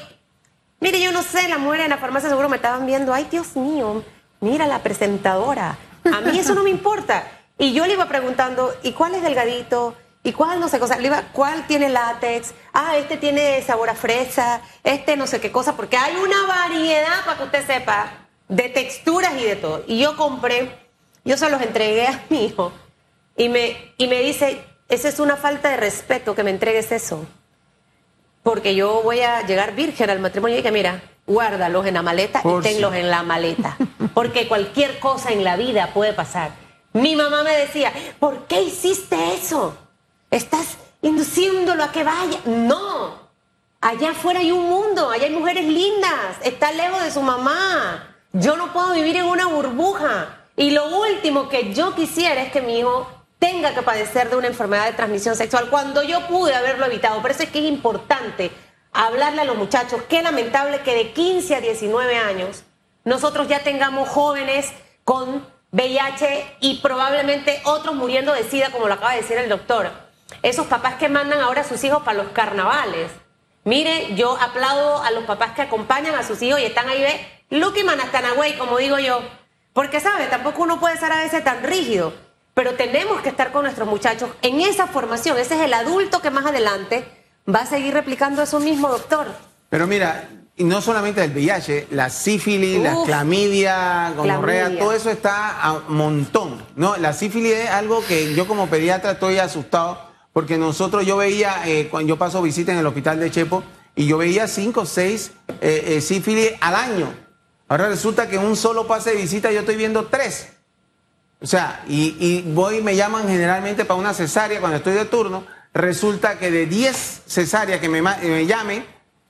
Mire, 0.80 1.02
yo 1.02 1.12
no 1.12 1.24
sé, 1.24 1.50
las 1.50 1.60
mujeres 1.60 1.84
en 1.84 1.90
la 1.90 1.98
farmacia 1.98 2.30
seguro 2.30 2.48
me 2.48 2.56
estaban 2.56 2.86
viendo. 2.86 3.14
Ay, 3.14 3.28
Dios 3.30 3.58
mío, 3.58 4.02
mira 4.40 4.66
la 4.66 4.82
presentadora. 4.82 5.78
A 6.06 6.22
mí 6.22 6.40
eso 6.40 6.56
no 6.56 6.64
me 6.64 6.70
importa. 6.70 7.30
Y 7.58 7.74
yo 7.74 7.86
le 7.86 7.92
iba 7.96 8.06
preguntando, 8.06 8.74
¿y 8.82 8.94
cuál 8.94 9.16
es 9.16 9.22
delgadito? 9.22 9.94
¿Y 10.24 10.32
cuál 10.32 10.62
no 10.62 10.70
sé 10.70 10.80
cosa? 10.80 10.98
Le 11.00 11.08
iba, 11.08 11.22
¿cuál 11.34 11.68
tiene 11.68 11.90
látex? 11.90 12.54
Ah, 12.72 12.96
este 12.96 13.18
tiene 13.18 13.62
sabor 13.62 13.90
a 13.90 13.96
fresa, 13.96 14.62
este 14.86 15.18
no 15.18 15.28
sé 15.28 15.42
qué 15.42 15.52
cosa, 15.52 15.76
porque 15.76 15.98
hay 15.98 16.16
una 16.16 16.46
variedad 16.48 17.26
para 17.26 17.40
que 17.40 17.44
usted 17.44 17.68
sepa 17.68 18.30
de 18.48 18.70
texturas 18.70 19.34
y 19.38 19.44
de 19.44 19.58
todo. 19.58 19.84
Y 19.86 20.00
yo 20.00 20.16
compré, 20.16 20.80
yo 21.26 21.36
se 21.36 21.50
los 21.50 21.62
entregué 21.62 22.08
a 22.08 22.24
mi 22.30 22.46
hijo 22.46 22.72
y 23.36 23.50
me, 23.50 23.94
y 23.98 24.08
me 24.08 24.22
dice, 24.22 24.64
esa 24.88 25.10
es 25.10 25.20
una 25.20 25.36
falta 25.36 25.72
de 25.72 25.76
respeto 25.76 26.36
que 26.36 26.46
me 26.46 26.52
entregues 26.52 26.94
eso 26.94 27.28
porque 28.44 28.76
yo 28.76 29.02
voy 29.04 29.22
a 29.22 29.46
llegar 29.46 29.76
virgen 29.76 30.10
al 30.10 30.20
matrimonio 30.20 30.60
y 30.60 30.64
que 30.64 30.72
mira, 30.72 31.02
guárdalos 31.28 31.86
en 31.86 31.94
la 31.94 32.02
maleta 32.02 32.42
Por 32.42 32.62
y 32.62 32.70
tenlos 32.70 32.94
en 32.94 33.10
la 33.10 33.24
maleta, 33.24 33.78
porque 34.14 34.48
cualquier 34.48 35.00
cosa 35.00 35.32
en 35.32 35.44
la 35.44 35.56
vida 35.56 35.92
puede 35.94 36.14
pasar. 36.14 36.52
Mi 36.94 37.16
mamá 37.16 37.44
me 37.44 37.56
decía, 37.56 37.94
¿por 38.20 38.48
qué 38.48 38.62
hiciste 38.64 39.34
eso? 39.34 39.78
Estás 40.30 40.78
induciéndolo 41.02 41.84
a 41.84 41.92
que 41.92 42.04
vaya. 42.04 42.40
No, 42.46 43.30
allá 43.80 44.12
afuera 44.12 44.40
hay 44.40 44.52
un 44.52 44.70
mundo, 44.70 45.10
allá 45.10 45.26
hay 45.26 45.34
mujeres 45.34 45.66
lindas, 45.66 46.38
está 46.44 46.72
lejos 46.72 47.04
de 47.04 47.12
su 47.12 47.22
mamá. 47.22 48.16
Yo 48.34 48.58
no 48.58 48.74
puedo 48.74 48.94
vivir 48.94 49.18
en 49.18 49.26
una 49.26 49.48
burbuja. 49.48 50.38
Y 50.56 50.72
lo 50.72 51.00
último 51.00 51.48
que 51.50 51.74
yo 51.74 51.96
quisiera 51.96 52.44
es 52.44 52.52
que 52.52 52.62
mi 52.62 52.80
hijo 52.80 53.08
tenga 53.42 53.74
que 53.74 53.82
padecer 53.82 54.30
de 54.30 54.36
una 54.36 54.46
enfermedad 54.46 54.86
de 54.86 54.94
transmisión 54.94 55.36
sexual 55.36 55.68
cuando 55.72 56.04
yo 56.04 56.28
pude 56.28 56.54
haberlo 56.54 56.86
evitado. 56.86 57.20
Por 57.24 57.32
eso 57.32 57.42
es 57.42 57.50
que 57.50 57.58
es 57.58 57.66
importante 57.66 58.52
hablarle 58.94 59.42
a 59.42 59.46
los 59.46 59.58
muchachos. 59.58 60.04
Qué 60.08 60.22
lamentable 60.22 60.82
que 60.82 60.94
de 60.94 61.12
15 61.12 61.56
a 61.56 61.60
19 61.60 62.18
años 62.18 62.64
nosotros 63.04 63.48
ya 63.48 63.64
tengamos 63.64 64.08
jóvenes 64.10 64.72
con 65.04 65.44
VIH 65.72 66.58
y 66.60 66.82
probablemente 66.82 67.62
otros 67.66 67.96
muriendo 67.96 68.32
de 68.32 68.44
SIDA, 68.44 68.70
como 68.70 68.88
lo 68.88 68.94
acaba 68.94 69.14
de 69.14 69.22
decir 69.22 69.38
el 69.38 69.50
doctor. 69.50 69.90
Esos 70.44 70.68
papás 70.68 70.96
que 70.96 71.10
mandan 71.10 71.42
ahora 71.42 71.62
a 71.62 71.68
sus 71.68 71.84
hijos 71.84 72.04
para 72.04 72.22
los 72.22 72.32
carnavales. 72.34 73.10
Mire, 73.64 74.14
yo 74.14 74.38
aplaudo 74.40 75.02
a 75.02 75.10
los 75.10 75.24
papás 75.24 75.54
que 75.54 75.64
acompañan 75.64 76.14
a 76.14 76.22
sus 76.22 76.40
hijos 76.44 76.60
y 76.60 76.66
están 76.66 76.88
ahí, 76.88 77.02
ve, 77.02 77.28
looking 77.50 77.88
manastanagüey, 77.88 78.56
como 78.60 78.78
digo 78.78 79.00
yo. 79.00 79.24
Porque, 79.74 80.00
¿sabe? 80.00 80.28
Tampoco 80.28 80.62
uno 80.62 80.80
puede 80.80 80.98
ser 80.98 81.12
a 81.12 81.24
veces 81.24 81.44
tan 81.44 81.64
rígido. 81.64 82.14
Pero 82.54 82.74
tenemos 82.74 83.22
que 83.22 83.30
estar 83.30 83.52
con 83.52 83.64
nuestros 83.64 83.88
muchachos 83.88 84.30
en 84.42 84.62
esa 84.62 84.88
formación. 84.88 85.38
Ese 85.38 85.56
es 85.56 85.62
el 85.62 85.74
adulto 85.74 86.22
que 86.22 86.32
más 86.32 86.46
adelante 86.46 87.06
va 87.54 87.60
a 87.60 87.66
seguir 87.66 87.94
replicando 87.94 88.42
eso 88.42 88.60
mismo, 88.60 88.90
doctor. 88.90 89.28
Pero 89.70 89.88
mira, 89.88 90.28
y 90.58 90.64
no 90.64 90.82
solamente 90.82 91.24
el 91.24 91.32
VIH, 91.32 91.88
la 91.92 92.10
sífilis, 92.10 92.82
la 92.82 92.96
clamidia, 93.06 94.14
gonorrea, 94.16 94.78
todo 94.78 94.94
eso 94.94 95.10
está 95.10 95.62
a 95.62 95.80
montón. 95.88 96.62
No, 96.76 96.98
la 96.98 97.14
sífilis 97.14 97.54
es 97.54 97.70
algo 97.70 98.04
que 98.06 98.36
yo 98.36 98.48
como 98.48 98.68
pediatra 98.68 99.12
estoy 99.12 99.40
asustado 99.40 100.12
porque 100.34 100.58
nosotros 100.58 101.06
yo 101.06 101.18
veía 101.18 101.64
eh, 101.66 101.88
cuando 101.90 102.10
yo 102.10 102.18
paso 102.18 102.42
visita 102.42 102.72
en 102.72 102.78
el 102.78 102.86
hospital 102.86 103.20
de 103.20 103.32
Chepo 103.32 103.64
y 103.96 104.08
yo 104.08 104.18
veía 104.18 104.48
cinco 104.48 104.82
o 104.82 104.86
seis 104.86 105.32
eh, 105.62 105.84
eh, 105.88 106.02
sífilis 106.02 106.52
al 106.62 106.76
año. 106.76 107.14
Ahora 107.68 107.88
resulta 107.88 108.30
que 108.30 108.36
en 108.36 108.44
un 108.46 108.56
solo 108.56 108.88
pase 108.88 109.12
de 109.12 109.18
visita 109.18 109.52
yo 109.52 109.62
estoy 109.62 109.78
viendo 109.78 110.06
tres. 110.06 110.54
O 111.42 111.48
sea, 111.48 111.84
y, 111.88 112.16
y 112.20 112.42
voy 112.54 112.78
y 112.78 112.82
me 112.82 112.96
llaman 112.96 113.28
generalmente 113.28 113.84
para 113.86 114.00
una 114.00 114.14
cesárea 114.14 114.60
cuando 114.60 114.78
estoy 114.78 114.94
de 114.94 115.06
turno. 115.06 115.44
Resulta 115.74 116.38
que 116.38 116.52
de 116.52 116.66
10 116.66 117.24
cesáreas 117.28 117.80
que 117.80 117.90
me, 117.90 118.02
ma- 118.02 118.18
me 118.22 118.46
llamen 118.46 118.86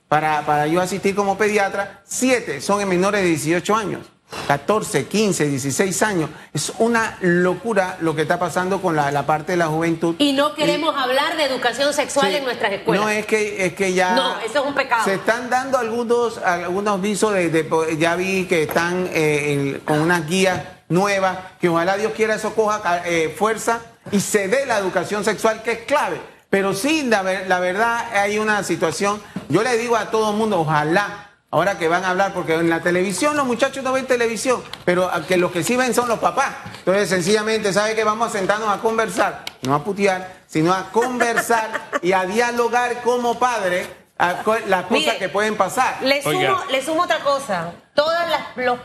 para, 0.08 0.44
para 0.44 0.66
yo 0.66 0.80
asistir 0.80 1.14
como 1.14 1.38
pediatra, 1.38 2.02
7 2.04 2.60
son 2.60 2.80
en 2.80 2.88
menores 2.88 3.22
de 3.22 3.28
18 3.28 3.74
años. 3.74 4.06
14, 4.48 5.06
15, 5.06 5.46
16 5.46 6.02
años. 6.02 6.30
Es 6.54 6.72
una 6.78 7.18
locura 7.20 7.98
lo 8.00 8.16
que 8.16 8.22
está 8.22 8.38
pasando 8.38 8.80
con 8.80 8.96
la, 8.96 9.10
la 9.10 9.24
parte 9.26 9.52
de 9.52 9.58
la 9.58 9.66
juventud. 9.66 10.14
Y 10.18 10.32
no 10.32 10.54
queremos 10.54 10.94
hablar 10.96 11.36
de 11.36 11.44
educación 11.44 11.92
sexual 11.92 12.30
Sí. 12.30 12.36
en 12.38 12.44
nuestras 12.44 12.72
escuelas. 12.72 13.04
No, 13.04 13.10
es 13.10 13.26
que, 13.26 13.66
es 13.66 13.74
que 13.74 13.92
ya. 13.92 14.14
No, 14.14 14.40
eso 14.40 14.60
es 14.60 14.66
un 14.66 14.74
pecado. 14.74 15.04
Se 15.04 15.14
están 15.14 15.50
dando 15.50 15.76
algunos, 15.78 16.38
algunos 16.38 17.00
visos 17.02 17.34
de, 17.34 17.50
de- 17.50 17.96
Ya 17.98 18.16
vi 18.16 18.44
que 18.46 18.62
están 18.62 19.06
eh, 19.12 19.80
con 19.84 20.00
unas 20.00 20.26
guías 20.26 20.62
nuevas, 20.92 21.38
que 21.60 21.68
ojalá 21.68 21.96
Dios 21.96 22.12
quiera 22.12 22.34
eso 22.34 22.54
coja 22.54 23.02
eh, 23.04 23.34
fuerza 23.36 23.80
y 24.10 24.20
se 24.20 24.48
dé 24.48 24.66
la 24.66 24.78
educación 24.78 25.24
sexual, 25.24 25.62
que 25.62 25.72
es 25.72 25.78
clave. 25.80 26.20
Pero 26.50 26.74
sí, 26.74 27.02
la, 27.04 27.22
la 27.22 27.60
verdad, 27.60 28.04
hay 28.12 28.38
una 28.38 28.62
situación. 28.62 29.20
Yo 29.48 29.62
le 29.62 29.78
digo 29.78 29.96
a 29.96 30.10
todo 30.10 30.30
el 30.30 30.36
mundo, 30.36 30.60
ojalá. 30.60 31.30
Ahora 31.50 31.76
que 31.76 31.86
van 31.86 32.02
a 32.04 32.10
hablar, 32.10 32.32
porque 32.32 32.54
en 32.54 32.70
la 32.70 32.80
televisión 32.80 33.36
los 33.36 33.44
muchachos 33.44 33.84
no 33.84 33.92
ven 33.92 34.06
televisión, 34.06 34.62
pero 34.86 35.10
a 35.10 35.26
que 35.26 35.36
los 35.36 35.52
que 35.52 35.62
sí 35.62 35.76
ven 35.76 35.92
son 35.92 36.08
los 36.08 36.18
papás. 36.18 36.50
Entonces, 36.78 37.10
sencillamente, 37.10 37.74
¿sabe 37.74 37.94
que 37.94 38.04
Vamos 38.04 38.28
a 38.28 38.38
sentarnos 38.38 38.70
a 38.70 38.78
conversar, 38.80 39.44
no 39.60 39.74
a 39.74 39.84
putear, 39.84 40.32
sino 40.46 40.72
a 40.72 40.90
conversar 40.90 41.68
y 42.00 42.12
a 42.12 42.24
dialogar 42.24 43.02
como 43.02 43.38
padre 43.38 43.86
a 44.18 44.42
las 44.66 44.84
cosas 44.84 44.90
Mire, 44.90 45.18
que 45.18 45.28
pueden 45.28 45.56
pasar. 45.56 45.98
Le 46.02 46.22
sumo, 46.22 46.58
le 46.70 46.82
sumo 46.82 47.02
otra 47.02 47.18
cosa. 47.20 47.72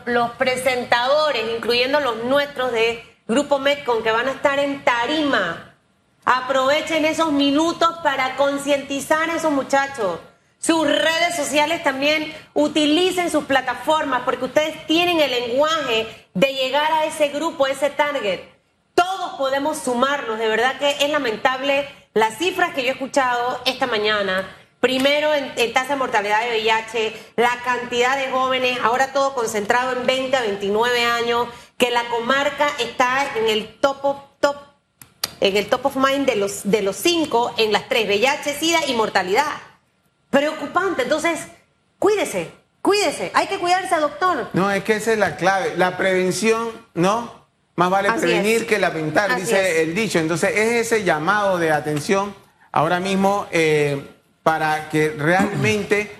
Los, 0.06 0.30
presentadores, 0.32 1.42
incluyendo 1.56 2.00
los 2.00 2.24
nuestros 2.24 2.72
de 2.72 3.04
Grupo 3.26 3.58
Metcon, 3.58 4.02
que 4.02 4.10
van 4.10 4.28
a 4.28 4.32
estar 4.32 4.58
en 4.58 4.82
Tarima, 4.84 5.74
aprovechen 6.24 7.04
esos 7.04 7.32
minutos 7.32 7.88
para 8.02 8.36
concientizar 8.36 9.30
a 9.30 9.36
esos 9.36 9.52
muchachos. 9.52 10.20
Sus 10.58 10.86
redes 10.86 11.36
sociales 11.36 11.82
también 11.84 12.34
utilicen 12.52 13.30
sus 13.30 13.44
plataformas 13.44 14.22
porque 14.24 14.46
ustedes 14.46 14.86
tienen 14.86 15.20
el 15.20 15.30
lenguaje 15.30 16.28
de 16.34 16.52
llegar 16.54 16.90
a 16.92 17.04
ese 17.04 17.28
grupo, 17.28 17.66
ese 17.66 17.90
target. 17.90 18.40
Todos 18.94 19.34
podemos 19.38 19.78
sumarnos, 19.78 20.38
de 20.38 20.48
verdad 20.48 20.78
que 20.78 20.90
es 20.90 21.10
lamentable 21.10 21.88
las 22.14 22.38
cifras 22.38 22.74
que 22.74 22.82
yo 22.82 22.88
he 22.88 22.92
escuchado 22.92 23.62
esta 23.64 23.86
mañana. 23.86 24.57
Primero 24.80 25.34
en, 25.34 25.52
en 25.56 25.72
tasa 25.72 25.94
de 25.94 25.96
mortalidad 25.96 26.40
de 26.40 26.50
VIH, 26.50 27.12
la 27.36 27.50
cantidad 27.64 28.16
de 28.16 28.30
jóvenes, 28.30 28.78
ahora 28.82 29.12
todo 29.12 29.34
concentrado 29.34 29.92
en 29.92 30.06
20 30.06 30.36
a 30.36 30.42
29 30.42 31.04
años, 31.04 31.48
que 31.76 31.90
la 31.90 32.04
comarca 32.08 32.68
está 32.78 33.26
en 33.36 33.48
el 33.48 33.76
top 33.80 34.04
of, 34.04 34.16
top, 34.40 34.56
en 35.40 35.56
el 35.56 35.66
top 35.68 35.86
of 35.86 35.96
mind 35.96 36.26
de 36.26 36.36
los, 36.36 36.60
de 36.70 36.82
los 36.82 36.96
cinco 36.96 37.52
en 37.58 37.72
las 37.72 37.88
tres, 37.88 38.06
VIH, 38.06 38.54
SIDA 38.54 38.86
y 38.86 38.94
mortalidad. 38.94 39.50
Preocupante, 40.30 41.02
entonces, 41.02 41.40
cuídese, 41.98 42.50
cuídese, 42.82 43.30
hay 43.34 43.46
que 43.46 43.58
cuidarse, 43.58 43.96
doctor. 43.96 44.48
No, 44.52 44.70
es 44.70 44.84
que 44.84 44.96
esa 44.96 45.12
es 45.12 45.18
la 45.18 45.36
clave. 45.36 45.74
La 45.76 45.96
prevención, 45.96 46.70
¿no? 46.94 47.46
Más 47.76 47.90
vale 47.90 48.08
Así 48.08 48.20
prevenir 48.20 48.62
es. 48.62 48.66
que 48.68 48.78
lamentar, 48.78 49.30
Así 49.30 49.42
dice 49.42 49.82
es. 49.82 49.88
el 49.88 49.94
dicho. 49.94 50.18
Entonces, 50.18 50.50
es 50.54 50.86
ese 50.86 51.04
llamado 51.04 51.58
de 51.58 51.70
atención 51.72 52.34
ahora 52.72 53.00
mismo 53.00 53.46
eh, 53.52 54.04
para 54.48 54.88
que 54.88 55.10
realmente 55.10 56.10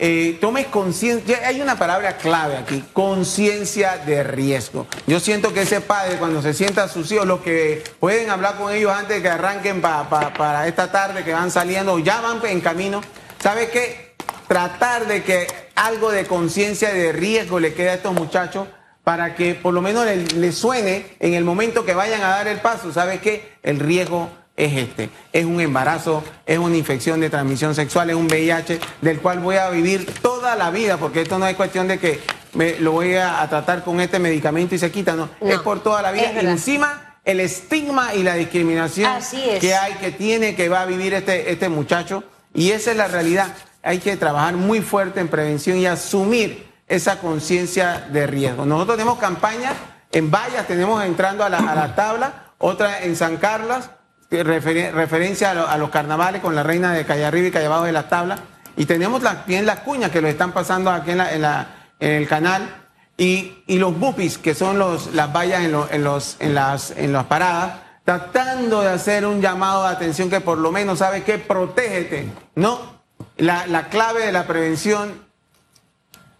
eh, 0.00 0.36
tomes 0.40 0.66
conciencia. 0.66 1.38
Hay 1.46 1.60
una 1.60 1.78
palabra 1.78 2.16
clave 2.16 2.56
aquí, 2.56 2.82
conciencia 2.92 3.98
de 3.98 4.24
riesgo. 4.24 4.88
Yo 5.06 5.20
siento 5.20 5.52
que 5.54 5.62
ese 5.62 5.80
padre, 5.80 6.16
cuando 6.16 6.42
se 6.42 6.54
sienta 6.54 6.82
a 6.82 6.88
sus 6.88 7.12
hijos, 7.12 7.24
los 7.24 7.40
que 7.40 7.84
pueden 8.00 8.30
hablar 8.30 8.56
con 8.56 8.72
ellos 8.74 8.90
antes 8.90 9.18
de 9.18 9.22
que 9.22 9.28
arranquen 9.28 9.80
pa- 9.80 10.08
pa- 10.08 10.32
para 10.34 10.66
esta 10.66 10.90
tarde, 10.90 11.22
que 11.22 11.32
van 11.32 11.52
saliendo, 11.52 12.00
ya 12.00 12.20
van 12.20 12.40
en 12.46 12.60
camino, 12.60 13.00
¿sabe 13.40 13.68
qué? 13.70 14.16
Tratar 14.48 15.06
de 15.06 15.22
que 15.22 15.46
algo 15.76 16.10
de 16.10 16.26
conciencia 16.26 16.92
de 16.92 17.12
riesgo 17.12 17.60
le 17.60 17.74
quede 17.74 17.90
a 17.90 17.94
estos 17.94 18.12
muchachos 18.12 18.66
para 19.04 19.36
que 19.36 19.54
por 19.54 19.72
lo 19.72 19.82
menos 19.82 20.04
les 20.04 20.32
le 20.32 20.50
suene 20.50 21.14
en 21.20 21.34
el 21.34 21.44
momento 21.44 21.84
que 21.84 21.94
vayan 21.94 22.22
a 22.22 22.28
dar 22.30 22.48
el 22.48 22.58
paso. 22.58 22.92
¿Sabe 22.92 23.20
qué? 23.20 23.52
El 23.62 23.78
riesgo 23.78 24.30
es 24.58 24.76
este. 24.76 25.08
Es 25.32 25.46
un 25.46 25.60
embarazo, 25.60 26.22
es 26.44 26.58
una 26.58 26.76
infección 26.76 27.20
de 27.20 27.30
transmisión 27.30 27.74
sexual, 27.74 28.10
es 28.10 28.16
un 28.16 28.26
VIH 28.26 28.80
del 29.00 29.20
cual 29.20 29.38
voy 29.38 29.56
a 29.56 29.70
vivir 29.70 30.12
toda 30.20 30.56
la 30.56 30.70
vida, 30.70 30.98
porque 30.98 31.22
esto 31.22 31.38
no 31.38 31.46
es 31.46 31.56
cuestión 31.56 31.86
de 31.86 31.98
que 31.98 32.20
me, 32.54 32.78
lo 32.80 32.92
voy 32.92 33.14
a, 33.14 33.40
a 33.40 33.48
tratar 33.48 33.84
con 33.84 34.00
este 34.00 34.18
medicamento 34.18 34.74
y 34.74 34.78
se 34.78 34.90
quita, 34.90 35.14
no. 35.14 35.30
No, 35.40 35.48
es 35.48 35.60
por 35.60 35.80
toda 35.80 36.02
la 36.02 36.10
vida. 36.10 36.32
Encima, 36.40 37.20
el 37.24 37.38
estigma 37.38 38.14
y 38.14 38.24
la 38.24 38.34
discriminación 38.34 39.10
es. 39.16 39.60
que 39.60 39.74
hay, 39.74 39.94
que 39.94 40.10
tiene, 40.10 40.56
que 40.56 40.68
va 40.68 40.82
a 40.82 40.86
vivir 40.86 41.14
este, 41.14 41.52
este 41.52 41.68
muchacho. 41.68 42.24
Y 42.52 42.72
esa 42.72 42.90
es 42.90 42.96
la 42.96 43.06
realidad. 43.06 43.54
Hay 43.84 43.98
que 43.98 44.16
trabajar 44.16 44.54
muy 44.56 44.80
fuerte 44.80 45.20
en 45.20 45.28
prevención 45.28 45.78
y 45.78 45.86
asumir 45.86 46.66
esa 46.88 47.20
conciencia 47.20 48.08
de 48.10 48.26
riesgo. 48.26 48.66
Nosotros 48.66 48.96
tenemos 48.96 49.18
campañas 49.18 49.74
en 50.10 50.32
Vallas, 50.32 50.66
tenemos 50.66 51.04
entrando 51.04 51.44
a 51.44 51.48
la, 51.48 51.58
a 51.58 51.74
la 51.76 51.94
tabla, 51.94 52.54
otra 52.58 53.04
en 53.04 53.14
San 53.14 53.36
Carlos, 53.36 53.90
referen- 54.30 54.92
referencia 54.92 55.50
a, 55.50 55.54
lo- 55.54 55.68
a 55.68 55.76
los 55.78 55.90
carnavales 55.90 56.40
con 56.42 56.54
la 56.54 56.62
reina 56.62 56.92
de 56.92 57.04
Calle 57.04 57.24
Arriba 57.24 57.48
y 57.48 57.50
Calle 57.50 57.66
Abajo 57.66 57.84
de 57.84 57.92
la 57.92 58.08
tabla. 58.08 58.38
Y 58.76 58.86
tenemos 58.86 59.22
las, 59.22 59.46
bien 59.46 59.66
las 59.66 59.80
cuñas 59.80 60.10
que 60.10 60.20
lo 60.20 60.28
están 60.28 60.52
pasando 60.52 60.90
aquí 60.90 61.10
en, 61.12 61.18
la- 61.18 61.32
en 61.34 61.42
la- 61.42 61.66
en 62.00 62.10
el 62.12 62.28
canal. 62.28 62.68
Y, 63.16 63.64
y 63.66 63.78
los 63.78 63.98
bupis, 63.98 64.38
que 64.38 64.54
son 64.54 64.78
los, 64.78 65.12
las 65.14 65.32
vallas 65.34 65.62
en, 65.64 65.72
lo- 65.72 65.90
en 65.90 66.04
los, 66.04 66.36
en, 66.38 66.54
las, 66.54 66.92
en 66.92 67.12
las 67.12 67.24
paradas, 67.24 67.72
tratando 68.04 68.82
de 68.82 68.88
hacer 68.90 69.26
un 69.26 69.40
llamado 69.42 69.82
de 69.84 69.88
atención 69.90 70.30
que 70.30 70.40
por 70.40 70.58
lo 70.58 70.70
menos, 70.70 71.00
¿sabe 71.00 71.24
qué? 71.24 71.38
Protégete, 71.38 72.28
¿no? 72.54 72.98
La, 73.38 73.66
la 73.66 73.88
clave 73.88 74.24
de 74.26 74.32
la 74.32 74.46
prevención 74.46 75.26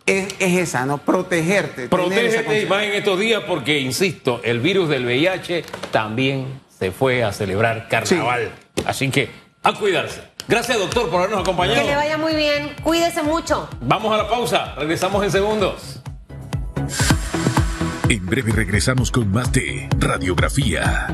es, 0.07 0.29
es 0.38 0.57
esa, 0.59 0.87
¿no? 0.87 0.98
Protegerte. 0.98 1.88
Protégete 1.88 2.62
y 2.62 2.66
más 2.66 2.83
en 2.85 2.92
estos 2.92 3.18
días 3.18 3.42
porque, 3.46 3.79
insisto, 3.81 4.40
el 4.44 4.61
virus 4.61 4.88
del 4.88 5.05
VIH 5.05 5.64
también 5.90 6.61
se 6.78 6.92
fue 6.92 7.24
a 7.24 7.32
celebrar 7.32 7.88
carnaval. 7.88 8.50
Así 8.86 9.10
que 9.10 9.30
a 9.62 9.72
cuidarse. 9.72 10.22
Gracias, 10.46 10.78
doctor, 10.78 11.10
por 11.10 11.20
habernos 11.20 11.40
acompañado. 11.40 11.80
Que 11.82 11.86
le 11.88 11.96
vaya 11.96 12.16
muy 12.16 12.34
bien, 12.34 12.74
cuídese 12.82 13.22
mucho. 13.22 13.68
Vamos 13.80 14.12
a 14.14 14.18
la 14.18 14.28
pausa. 14.28 14.74
Regresamos 14.76 15.22
en 15.24 15.30
segundos. 15.30 16.00
En 18.08 18.24
breve 18.24 18.52
regresamos 18.52 19.10
con 19.10 19.30
más 19.30 19.52
de 19.52 19.88
Radiografía. 19.98 21.08